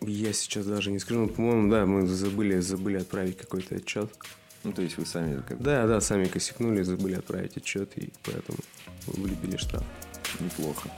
[0.00, 4.10] Я сейчас даже не скажу, но, по-моему, да, мы забыли, забыли отправить какой-то отчет.
[4.64, 8.58] Ну, то есть вы сами как Да, да, сами косякнули, забыли отправить отчет, и поэтому
[9.06, 9.84] влепили штраф.
[10.38, 10.90] неплохо.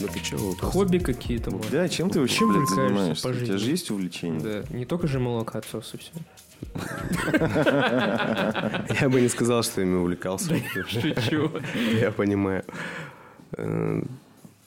[0.00, 0.52] Ну ты чего?
[0.54, 1.72] Хобби какие-то, может.
[1.72, 3.28] Да, чем ты вообще, Чем блядь, увлекаешься занимаешься?
[3.28, 4.40] по У тебя же есть увлечение?
[4.40, 6.12] Да, не только же молоко отсос и все.
[9.00, 10.56] Я бы не сказал, что ими увлекался.
[10.86, 11.50] Шучу.
[12.00, 12.64] Я понимаю.
[13.52, 14.02] Э,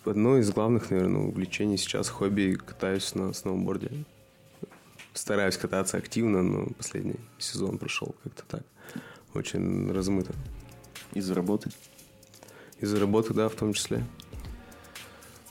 [0.03, 3.91] Одно из главных, наверное, увлечений сейчас хобби катаюсь на сноуборде.
[5.13, 8.63] Стараюсь кататься активно, но последний сезон прошел как-то так.
[9.35, 10.33] Очень размыто.
[11.13, 11.69] Из-за работы?
[12.79, 14.03] Из-за работы, да, в том числе.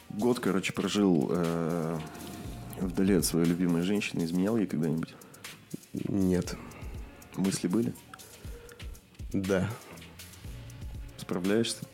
[0.09, 1.99] Год, короче, прожил э,
[2.80, 4.24] вдали от своей любимой женщины.
[4.24, 5.14] Изменял ей когда-нибудь?
[5.93, 6.57] Нет.
[7.36, 7.95] Мысли были?
[9.32, 9.68] Да.
[11.16, 11.84] Справляешься?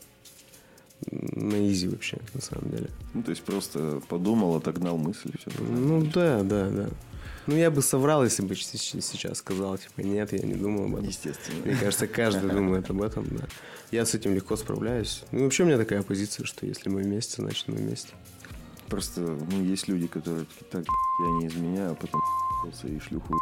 [1.10, 2.90] На изи вообще, на самом деле.
[3.12, 5.50] Ну, то есть просто подумал, отогнал мысли, все.
[5.60, 6.88] Ну да, да, да.
[7.46, 11.06] Ну я бы соврал, если бы сейчас сказал, типа, нет, я не думал об этом.
[11.06, 11.64] Естественно.
[11.64, 13.46] Мне кажется, каждый думает об этом, да.
[13.92, 15.22] Я с этим легко справляюсь.
[15.30, 18.14] Ну вообще у меня такая позиция, что если мы вместе, значит мы вместе.
[18.88, 20.84] Просто, ну, есть люди, которые такие, так,
[21.20, 22.20] я не изменяю, а потом
[22.82, 23.34] и шлюху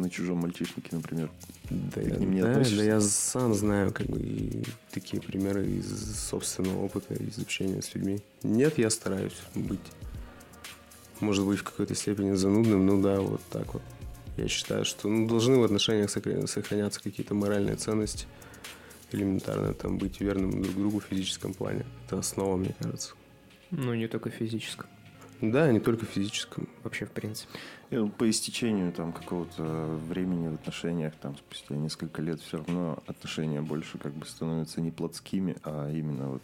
[0.00, 1.30] на чужом мальчишнике, например.
[1.70, 2.76] Да, Ты я, к ним не да, относишься?
[2.78, 7.94] да я сам знаю, как бы, и такие примеры из собственного опыта, из общения с
[7.94, 8.20] людьми.
[8.42, 9.80] Нет, я стараюсь быть,
[11.20, 13.82] может быть, в какой-то степени занудным, ну да, вот так вот.
[14.36, 18.26] Я считаю, что ну, должны в отношениях сохра- сохраняться какие-то моральные ценности,
[19.12, 21.84] элементарно там быть верным друг другу в физическом плане.
[22.06, 23.12] Это основа, мне кажется.
[23.70, 24.88] Ну, не только физическом.
[25.40, 26.68] Да, не только в физическом.
[26.82, 27.58] Вообще, в принципе.
[27.90, 29.62] И вот по истечению там какого-то
[30.08, 34.90] времени в отношениях, там спустя несколько лет, все равно отношения больше как бы становятся не
[34.90, 36.42] плотскими, а именно вот...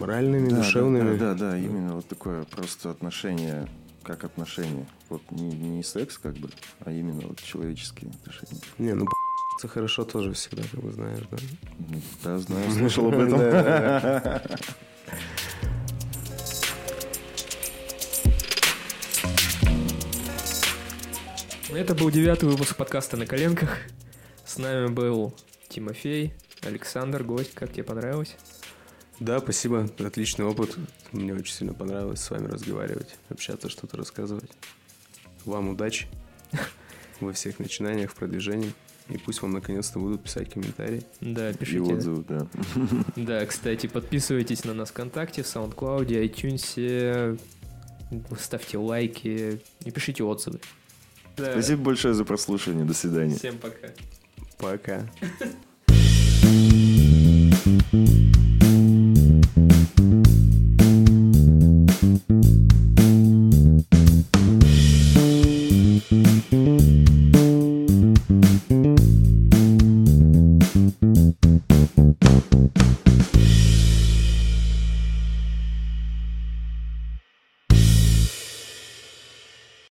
[0.00, 1.16] Моральными, Да, душевными.
[1.16, 3.68] Да, да, да, именно вот такое просто отношение,
[4.02, 4.86] как отношение.
[5.08, 8.60] Вот не, не секс как бы, а именно вот человеческие отношения.
[8.78, 9.06] Не, ну
[9.58, 11.36] это хорошо тоже всегда, как бы знаешь, да.
[11.78, 13.40] Ну, Да, знаю, слышал об этом.
[21.70, 23.76] Это был девятый выпуск подкаста «На коленках».
[24.44, 25.34] С нами был
[25.68, 27.52] Тимофей, Александр, гость.
[27.54, 28.36] Как тебе понравилось?
[29.20, 29.88] Да, спасибо.
[29.98, 30.76] Отличный опыт.
[31.12, 34.50] Мне очень сильно понравилось с вами разговаривать, общаться, что-то рассказывать.
[35.44, 36.06] Вам удачи
[37.20, 38.72] во всех начинаниях, в продвижении.
[39.10, 41.02] И пусть вам наконец-то будут писать комментарии.
[41.20, 41.80] Да, И пишите.
[41.92, 42.46] отзывы, да.
[43.16, 47.38] Да, кстати, подписывайтесь на нас ВКонтакте, в SoundCloud, iTunes,
[48.38, 50.60] ставьте лайки и пишите отзывы.
[51.38, 51.52] Да.
[51.52, 52.84] Спасибо большое за прослушивание.
[52.84, 53.36] До свидания.
[53.36, 53.88] Всем пока.
[54.58, 55.06] Пока.